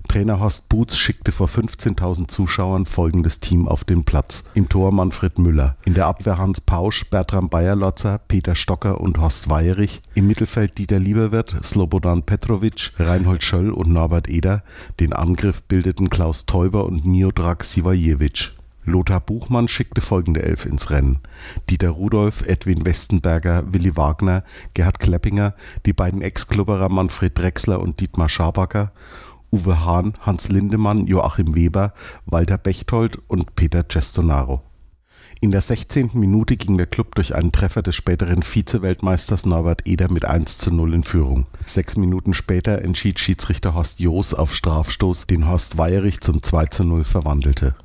Trainer 0.08 0.40
Horst 0.40 0.70
Boots 0.70 0.98
schickte 0.98 1.32
vor 1.32 1.48
15.000 1.48 2.28
Zuschauern 2.28 2.86
folgendes 2.86 3.40
Team 3.40 3.68
auf 3.68 3.84
den 3.84 4.04
Platz. 4.04 4.44
Im 4.54 4.70
Tor 4.70 4.92
Manfred 4.92 5.40
Müller, 5.40 5.76
in 5.86 5.94
der 5.94 6.08
Abwehr 6.08 6.38
Hans 6.38 6.62
Pausch, 6.62 7.10
Bertram 7.10 7.50
Bayerlotzer, 7.50 8.20
Peter 8.28 8.56
Stocker 8.56 9.02
und 9.02 9.20
Horst 9.20 9.50
Weierich, 9.50 10.02
im 10.14 10.28
Mittelfeld 10.28 10.78
Dieter 10.78 11.00
Lieberwirt, 11.00 11.58
Slobodan 11.64 12.24
Petrovic, 12.24 12.94
Reinhold 12.98 13.44
Schöll 13.44 13.70
und 13.70 13.92
Norbert 13.92 14.30
Eder, 14.30 14.64
den 15.00 15.14
Angriff 15.14 15.64
bildeten 15.64 16.10
Klaus 16.10 16.46
Teuber 16.46 16.86
und 16.86 17.06
Miodrag 17.06 17.64
Sivajewitsch. 17.64 18.54
Lothar 18.88 19.20
Buchmann 19.20 19.68
schickte 19.68 20.00
folgende 20.00 20.44
Elf 20.44 20.66
ins 20.66 20.90
Rennen. 20.90 21.20
Dieter 21.70 21.90
Rudolph, 21.90 22.42
Edwin 22.44 22.86
Westenberger, 22.86 23.74
Willi 23.74 23.98
Wagner, 23.98 24.44
Gerhard 24.74 25.00
Kleppinger, 25.00 25.54
die 25.86 25.92
beiden 25.92 26.22
Ex-Klubberer 26.22 26.88
Manfred 26.88 27.38
Drechsler 27.38 27.82
und 27.82 28.00
Dietmar 28.00 28.30
Schabacker 28.30 28.94
Uwe 29.52 29.86
Hahn, 29.86 30.14
Hans 30.22 30.50
Lindemann, 30.50 31.08
Joachim 31.08 31.56
Weber, 31.56 31.94
Walter 32.26 32.58
Bechtold 32.58 33.20
und 33.28 33.56
Peter 33.56 33.86
Cestonaro. 33.88 34.62
In 35.40 35.52
der 35.52 35.62
16. 35.62 36.12
Minute 36.14 36.58
ging 36.58 36.78
der 36.78 36.88
Klub 36.88 37.14
durch 37.14 37.36
einen 37.36 37.52
Treffer 37.52 37.84
des 37.84 37.96
späteren 37.96 38.42
Vize-Weltmeisters 38.42 39.46
Norbert 39.46 39.88
Eder 39.88 40.12
mit 40.12 40.26
1 40.26 40.58
zu 40.58 40.72
0 40.72 40.96
in 40.96 41.04
Führung. 41.04 41.46
Sechs 41.66 41.96
Minuten 41.96 42.34
später 42.34 42.82
entschied 42.82 43.20
Schiedsrichter 43.20 43.76
Horst 43.76 44.00
Joos 44.00 44.34
auf 44.34 44.56
Strafstoß, 44.56 45.28
den 45.28 45.48
Horst 45.48 45.78
Weierich 45.78 46.22
zum 46.22 46.42
2 46.42 46.66
zu 46.68 46.84
0 46.84 47.04
verwandelte. 47.04 47.76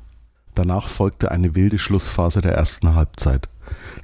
Danach 0.55 0.87
folgte 0.87 1.31
eine 1.31 1.53
wilde 1.53 1.77
Schlussphase 1.77 2.41
der 2.41 2.53
ersten 2.53 2.95
Halbzeit. 2.95 3.49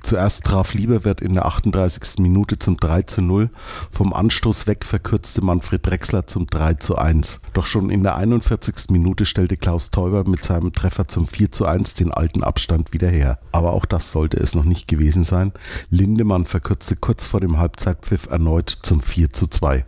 Zuerst 0.03 0.43
traf 0.43 0.73
Lieberwirt 0.73 1.21
in 1.21 1.33
der 1.33 1.45
38. 1.45 2.19
Minute 2.19 2.59
zum 2.59 2.77
3 2.77 3.03
zu 3.03 3.21
0. 3.21 3.49
Vom 3.91 4.13
Anstoß 4.13 4.67
weg 4.67 4.85
verkürzte 4.85 5.41
Manfred 5.41 5.85
Drechsler 5.85 6.27
zum 6.27 6.47
3 6.47 6.75
zu 6.75 6.97
1. 6.97 7.41
Doch 7.53 7.65
schon 7.65 7.89
in 7.89 8.03
der 8.03 8.15
41. 8.15 8.89
Minute 8.89 9.25
stellte 9.25 9.57
Klaus 9.57 9.91
Teuber 9.91 10.27
mit 10.27 10.43
seinem 10.43 10.73
Treffer 10.73 11.07
zum 11.07 11.27
4 11.27 11.51
zu 11.51 11.65
1 11.65 11.93
den 11.95 12.11
alten 12.11 12.43
Abstand 12.43 12.93
wieder 12.93 13.09
her. 13.09 13.39
Aber 13.51 13.73
auch 13.73 13.85
das 13.85 14.11
sollte 14.11 14.37
es 14.37 14.55
noch 14.55 14.65
nicht 14.65 14.87
gewesen 14.87 15.23
sein. 15.23 15.51
Lindemann 15.89 16.45
verkürzte 16.45 16.95
kurz 16.95 17.25
vor 17.25 17.41
dem 17.41 17.57
Halbzeitpfiff 17.57 18.27
erneut 18.27 18.79
zum 18.81 19.01
4 19.01 19.31
zu 19.31 19.47
2. 19.47 19.85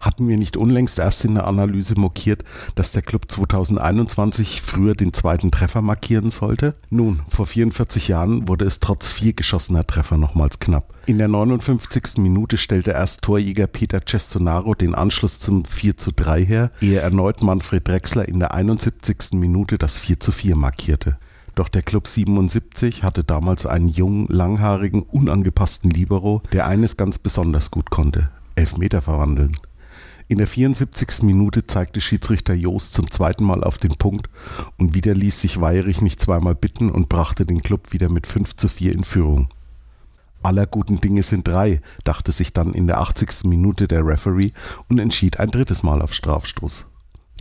Hatten 0.00 0.28
wir 0.28 0.36
nicht 0.36 0.56
unlängst 0.56 0.98
erst 0.98 1.24
in 1.24 1.34
der 1.34 1.46
Analyse 1.46 1.98
mokiert, 1.98 2.44
dass 2.74 2.92
der 2.92 3.02
Club 3.02 3.30
2021 3.30 4.62
früher 4.62 4.94
den 4.94 5.12
zweiten 5.12 5.50
Treffer 5.50 5.82
markieren 5.82 6.30
sollte? 6.30 6.74
Nun, 6.90 7.20
vor 7.28 7.46
44 7.46 8.08
Jahren 8.08 8.48
wurde 8.48 8.64
es 8.64 8.80
trotz 8.80 9.10
vier 9.10 9.32
geschossener 9.32 9.86
Treffer 9.86 10.16
nochmals 10.16 10.58
knapp. 10.58 10.94
In 11.06 11.18
der 11.18 11.28
59. 11.28 12.18
Minute 12.18 12.58
stellte 12.58 12.92
erst 12.92 13.22
Torjäger 13.22 13.66
Peter 13.66 14.00
Cestonaro 14.06 14.74
den 14.74 14.94
Anschluss 14.94 15.40
zum 15.40 15.64
4 15.64 15.96
zu 15.96 16.12
3 16.12 16.44
her, 16.44 16.70
ehe 16.80 17.00
erneut 17.00 17.42
Manfred 17.42 17.86
Drechsler 17.86 18.28
in 18.28 18.38
der 18.38 18.54
71. 18.54 19.32
Minute 19.32 19.78
das 19.78 19.98
4 19.98 20.20
zu 20.20 20.32
4 20.32 20.56
markierte. 20.56 21.18
Doch 21.58 21.68
der 21.68 21.82
Club 21.82 22.06
77 22.06 23.02
hatte 23.02 23.24
damals 23.24 23.66
einen 23.66 23.88
jungen, 23.88 24.28
langhaarigen, 24.28 25.02
unangepassten 25.02 25.90
Libero, 25.90 26.40
der 26.52 26.68
eines 26.68 26.96
ganz 26.96 27.18
besonders 27.18 27.72
gut 27.72 27.90
konnte: 27.90 28.30
Elfmeter 28.54 29.02
verwandeln. 29.02 29.56
In 30.30 30.36
der 30.36 30.46
74. 30.46 31.22
Minute 31.22 31.66
zeigte 31.66 32.02
Schiedsrichter 32.02 32.52
Jost 32.52 32.92
zum 32.92 33.10
zweiten 33.10 33.44
Mal 33.44 33.64
auf 33.64 33.78
den 33.78 33.92
Punkt 33.92 34.28
und 34.76 34.94
wieder 34.94 35.14
ließ 35.14 35.40
sich 35.40 35.58
Weierich 35.58 36.02
nicht 36.02 36.20
zweimal 36.20 36.54
bitten 36.54 36.90
und 36.90 37.08
brachte 37.08 37.46
den 37.46 37.62
Club 37.62 37.94
wieder 37.94 38.10
mit 38.10 38.26
5 38.26 38.54
zu 38.54 38.68
4 38.68 38.92
in 38.92 39.04
Führung. 39.04 39.48
Aller 40.42 40.66
guten 40.66 40.96
Dinge 40.96 41.22
sind 41.22 41.48
drei, 41.48 41.80
dachte 42.04 42.30
sich 42.32 42.52
dann 42.52 42.74
in 42.74 42.86
der 42.86 43.00
80. 43.00 43.44
Minute 43.44 43.88
der 43.88 44.06
Referee 44.06 44.52
und 44.90 44.98
entschied 44.98 45.40
ein 45.40 45.48
drittes 45.48 45.82
Mal 45.82 46.02
auf 46.02 46.12
Strafstoß. 46.12 46.90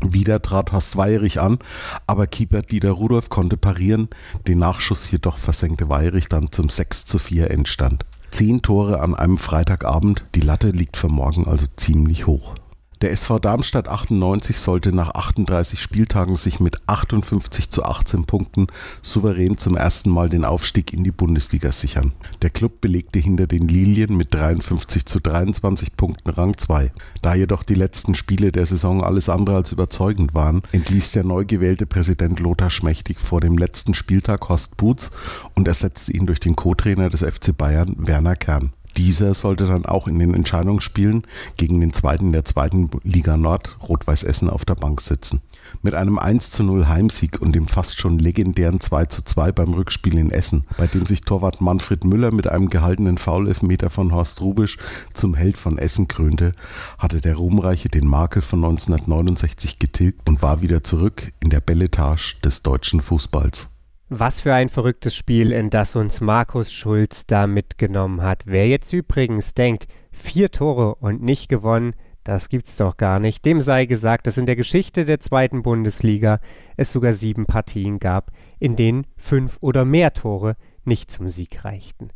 Wieder 0.04 0.42
trat 0.42 0.72
Horst 0.72 0.96
Weierich 0.96 1.42
an, 1.42 1.60
aber 2.06 2.26
Keeper 2.26 2.62
Dieter 2.62 2.92
Rudolph 2.92 3.30
konnte 3.30 3.58
parieren, 3.58 4.08
den 4.48 4.60
Nachschuss 4.60 5.12
jedoch 5.12 5.38
versenkte 5.38 5.90
Weierich 5.90 6.30
dann 6.30 6.54
zum 6.54 6.70
6 6.70 7.06
zu 7.06 7.20
4 7.20 7.52
Endstand. 7.52 8.06
Zehn 8.32 8.62
Tore 8.62 9.02
an 9.02 9.14
einem 9.14 9.38
Freitagabend, 9.38 10.26
die 10.36 10.42
Latte 10.42 10.70
liegt 10.70 10.96
für 10.96 11.10
morgen 11.10 11.48
also 11.48 11.66
ziemlich 11.76 12.28
hoch. 12.28 12.56
Der 13.02 13.12
SV 13.12 13.38
Darmstadt 13.38 13.88
98 13.88 14.58
sollte 14.58 14.92
nach 14.92 15.12
38 15.12 15.80
Spieltagen 15.80 16.36
sich 16.36 16.60
mit 16.60 16.78
58 16.88 17.70
zu 17.70 17.84
18 17.84 18.26
Punkten 18.26 18.68
souverän 19.04 19.60
zum 19.60 19.78
ersten 19.78 20.10
Mal 20.10 20.30
den 20.30 20.44
Aufstieg 20.44 20.94
in 20.94 21.04
die 21.04 21.12
Bundesliga 21.12 21.72
sichern. 21.72 22.14
Der 22.42 22.50
Klub 22.50 22.82
belegte 22.82 23.20
hinter 23.20 23.46
den 23.46 23.68
Lilien 23.68 24.18
mit 24.18 24.34
53 24.34 25.06
zu 25.06 25.20
23 25.20 25.96
Punkten 25.96 26.32
Rang 26.32 26.58
2. 26.58 26.92
Da 27.22 27.36
jedoch 27.36 27.62
die 27.62 27.76
letzten 27.76 28.16
Spiele 28.16 28.52
der 28.52 28.66
Saison 28.66 29.04
alles 29.04 29.30
andere 29.30 29.58
als 29.58 29.72
überzeugend 29.72 30.34
waren, 30.34 30.64
entließ 30.72 31.12
der 31.12 31.24
neu 31.24 31.46
gewählte 31.46 31.86
Präsident 31.86 32.40
Lothar 32.40 32.72
Schmächtig 32.72 33.22
vor 33.22 33.42
dem 33.42 33.60
letzten 33.60 33.94
Spieltag 33.94 34.50
Horst 34.50 34.76
Boots 34.76 35.12
und 35.54 35.68
ersetzte 35.68 36.14
ihn 36.14 36.26
durch 36.26 36.40
den 36.40 36.56
Co-Trainer 36.56 37.12
des 37.12 37.22
FC 37.22 37.56
Bayern 37.56 37.96
Werner 38.00 38.36
Kern. 38.36 38.72
Dieser 38.98 39.36
sollte 39.36 39.68
dann 39.68 39.86
auch 39.86 40.08
in 40.08 40.18
den 40.18 40.34
Entscheidungsspielen 40.34 41.22
gegen 41.56 41.80
den 41.80 41.94
zweiten 41.94 42.32
der 42.32 42.46
zweiten 42.46 42.90
Liga 43.04 43.38
Nord, 43.38 43.78
Rot-Weiß 43.88 44.24
Essen, 44.24 44.50
auf 44.50 44.66
der 44.66 44.74
Bank 44.74 45.02
sitzen. 45.02 45.42
Mit 45.84 45.94
einem 45.94 46.18
1 46.18 46.50
zu 46.50 46.64
0 46.64 46.88
Heimsieg 46.88 47.40
und 47.40 47.54
dem 47.54 47.68
fast 47.68 48.00
schon 48.00 48.18
legendären 48.18 48.80
2 48.80 49.06
zu 49.06 49.24
2 49.24 49.52
beim 49.52 49.76
Rückspiel 49.76 50.18
in 50.18 50.32
Essen, 50.32 50.64
bei 50.78 50.88
dem 50.88 51.06
sich 51.06 51.22
Torwart 51.22 51.62
Manfred 51.62 52.06
Müller 52.06 52.32
mit 52.32 52.48
einem 52.48 52.70
gehaltenen 52.70 53.20
Foulelfmeter 53.20 53.92
von 53.92 54.12
Horst 54.12 54.42
Rubisch 54.42 54.80
zum 55.14 55.36
Held 55.36 55.58
von 55.58 55.78
Essen 55.78 56.08
krönte, 56.08 56.54
hatte 56.98 57.22
der 57.22 57.36
Ruhmreiche 57.36 57.90
den 57.90 58.08
Makel 58.08 58.42
von 58.42 58.64
1969 58.64 59.78
getilgt 59.78 60.28
und 60.28 60.42
war 60.42 60.62
wieder 60.62 60.84
zurück 60.84 61.32
in 61.40 61.52
der 61.52 61.62
Belletage 61.62 62.38
des 62.44 62.64
deutschen 62.64 63.02
Fußballs. 63.02 63.70
Was 64.10 64.40
für 64.40 64.54
ein 64.54 64.70
verrücktes 64.70 65.16
Spiel, 65.16 65.52
in 65.52 65.70
das 65.70 65.96
uns 65.98 66.22
Markus 66.22 66.72
Schulz 66.72 67.26
da 67.26 67.46
mitgenommen 67.46 68.22
hat. 68.22 68.44
Wer 68.46 68.68
jetzt 68.68 68.94
übrigens 68.94 69.54
denkt, 69.54 69.86
vier 70.12 70.50
Tore 70.50 70.96
und 70.96 71.22
nicht 71.22 71.50
gewonnen, 71.50 71.94
Das 72.28 72.50
gibt's 72.50 72.76
doch 72.76 72.98
gar 72.98 73.20
nicht. 73.20 73.46
Dem 73.46 73.62
sei 73.62 73.86
gesagt, 73.86 74.28
dass 74.28 74.38
in 74.38 74.46
der 74.46 74.58
Geschichte 74.58 75.06
der 75.06 75.22
zweiten 75.22 75.62
Bundesliga 75.64 76.42
es 76.76 76.92
sogar 76.92 77.14
sieben 77.14 77.46
Partien 77.46 78.00
gab, 78.00 78.34
in 78.60 78.76
denen 78.76 79.08
fünf 79.16 79.58
oder 79.62 79.86
mehr 79.86 80.14
Tore 80.14 80.58
nicht 80.84 81.10
zum 81.10 81.30
Sieg 81.30 81.64
reichten. 81.64 82.10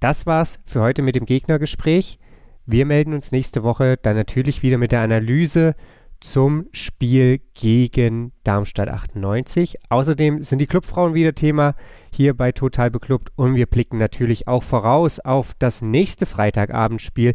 Das 0.00 0.26
war's 0.26 0.58
für 0.64 0.80
heute 0.80 1.02
mit 1.02 1.14
dem 1.14 1.24
Gegnergespräch. 1.24 2.18
Wir 2.66 2.84
melden 2.84 3.14
uns 3.14 3.30
nächste 3.30 3.62
Woche 3.62 3.96
dann 3.96 4.16
natürlich 4.16 4.64
wieder 4.64 4.76
mit 4.76 4.90
der 4.90 5.02
Analyse 5.02 5.76
zum 6.20 6.66
Spiel 6.72 7.40
gegen 7.54 8.32
Darmstadt 8.44 8.88
98. 8.88 9.76
Außerdem 9.88 10.42
sind 10.42 10.58
die 10.58 10.66
Clubfrauen 10.66 11.14
wieder 11.14 11.34
Thema 11.34 11.74
hier 12.12 12.34
bei 12.34 12.52
Total 12.52 12.90
Beklubbt 12.90 13.32
und 13.36 13.54
wir 13.54 13.66
blicken 13.66 13.98
natürlich 13.98 14.48
auch 14.48 14.62
voraus 14.62 15.20
auf 15.20 15.54
das 15.58 15.82
nächste 15.82 16.26
Freitagabendspiel 16.26 17.34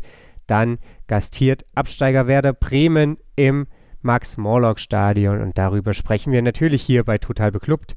dann 0.49 0.79
gastiert 1.07 1.63
Absteiger 1.75 2.25
Werder 2.25 2.53
Bremen 2.53 3.17
im 3.35 3.67
Max-Morlock-Stadion 4.01 5.41
und 5.41 5.57
darüber 5.57 5.93
sprechen 5.93 6.33
wir 6.33 6.41
natürlich 6.41 6.81
hier 6.81 7.03
bei 7.03 7.17
Total 7.17 7.51
Beklubbt. 7.51 7.95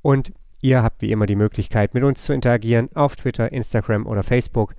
Und 0.00 0.32
ihr 0.62 0.82
habt 0.82 1.02
wie 1.02 1.12
immer 1.12 1.26
die 1.26 1.36
Möglichkeit, 1.36 1.92
mit 1.92 2.02
uns 2.02 2.24
zu 2.24 2.32
interagieren 2.32 2.88
auf 2.94 3.16
Twitter, 3.16 3.52
Instagram 3.52 4.06
oder 4.06 4.22
Facebook. 4.22 4.74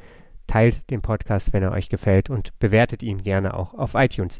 Teilt 0.47 0.89
den 0.89 1.01
Podcast, 1.01 1.53
wenn 1.53 1.61
er 1.61 1.71
euch 1.71 1.89
gefällt 1.89 2.29
und 2.29 2.57
bewertet 2.59 3.03
ihn 3.03 3.21
gerne 3.21 3.53
auch 3.53 3.75
auf 3.75 3.93
iTunes. 3.93 4.39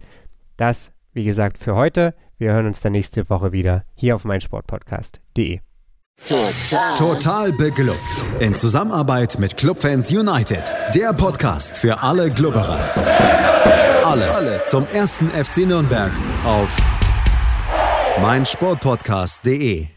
Das, 0.58 0.92
wie 1.14 1.24
gesagt, 1.24 1.58
für 1.58 1.76
heute. 1.76 2.14
Wir 2.38 2.54
hören 2.54 2.66
uns 2.66 2.82
dann 2.82 2.94
nächste 2.94 3.30
Woche 3.30 3.52
wieder 3.52 3.84
hier 3.94 4.16
auf 4.16 4.26
meinsportpodcast.de. 4.26 5.60
Total. 6.28 6.98
Total 6.98 7.52
beglückt. 7.54 7.98
In 8.40 8.56
Zusammenarbeit 8.56 9.40
mit 9.40 9.58
Clubfans 9.58 10.12
United. 10.12 10.64
Der 10.94 11.14
Podcast 11.14 11.78
für 11.78 12.02
alle 12.02 12.30
Glubberer. 12.30 12.80
Alles, 14.06 14.36
Alles 14.36 14.68
zum 14.68 14.86
ersten 14.88 15.30
FC 15.30 15.66
Nürnberg 15.68 16.12
auf 16.44 16.76
meinsportpodcast.de. 18.22 19.88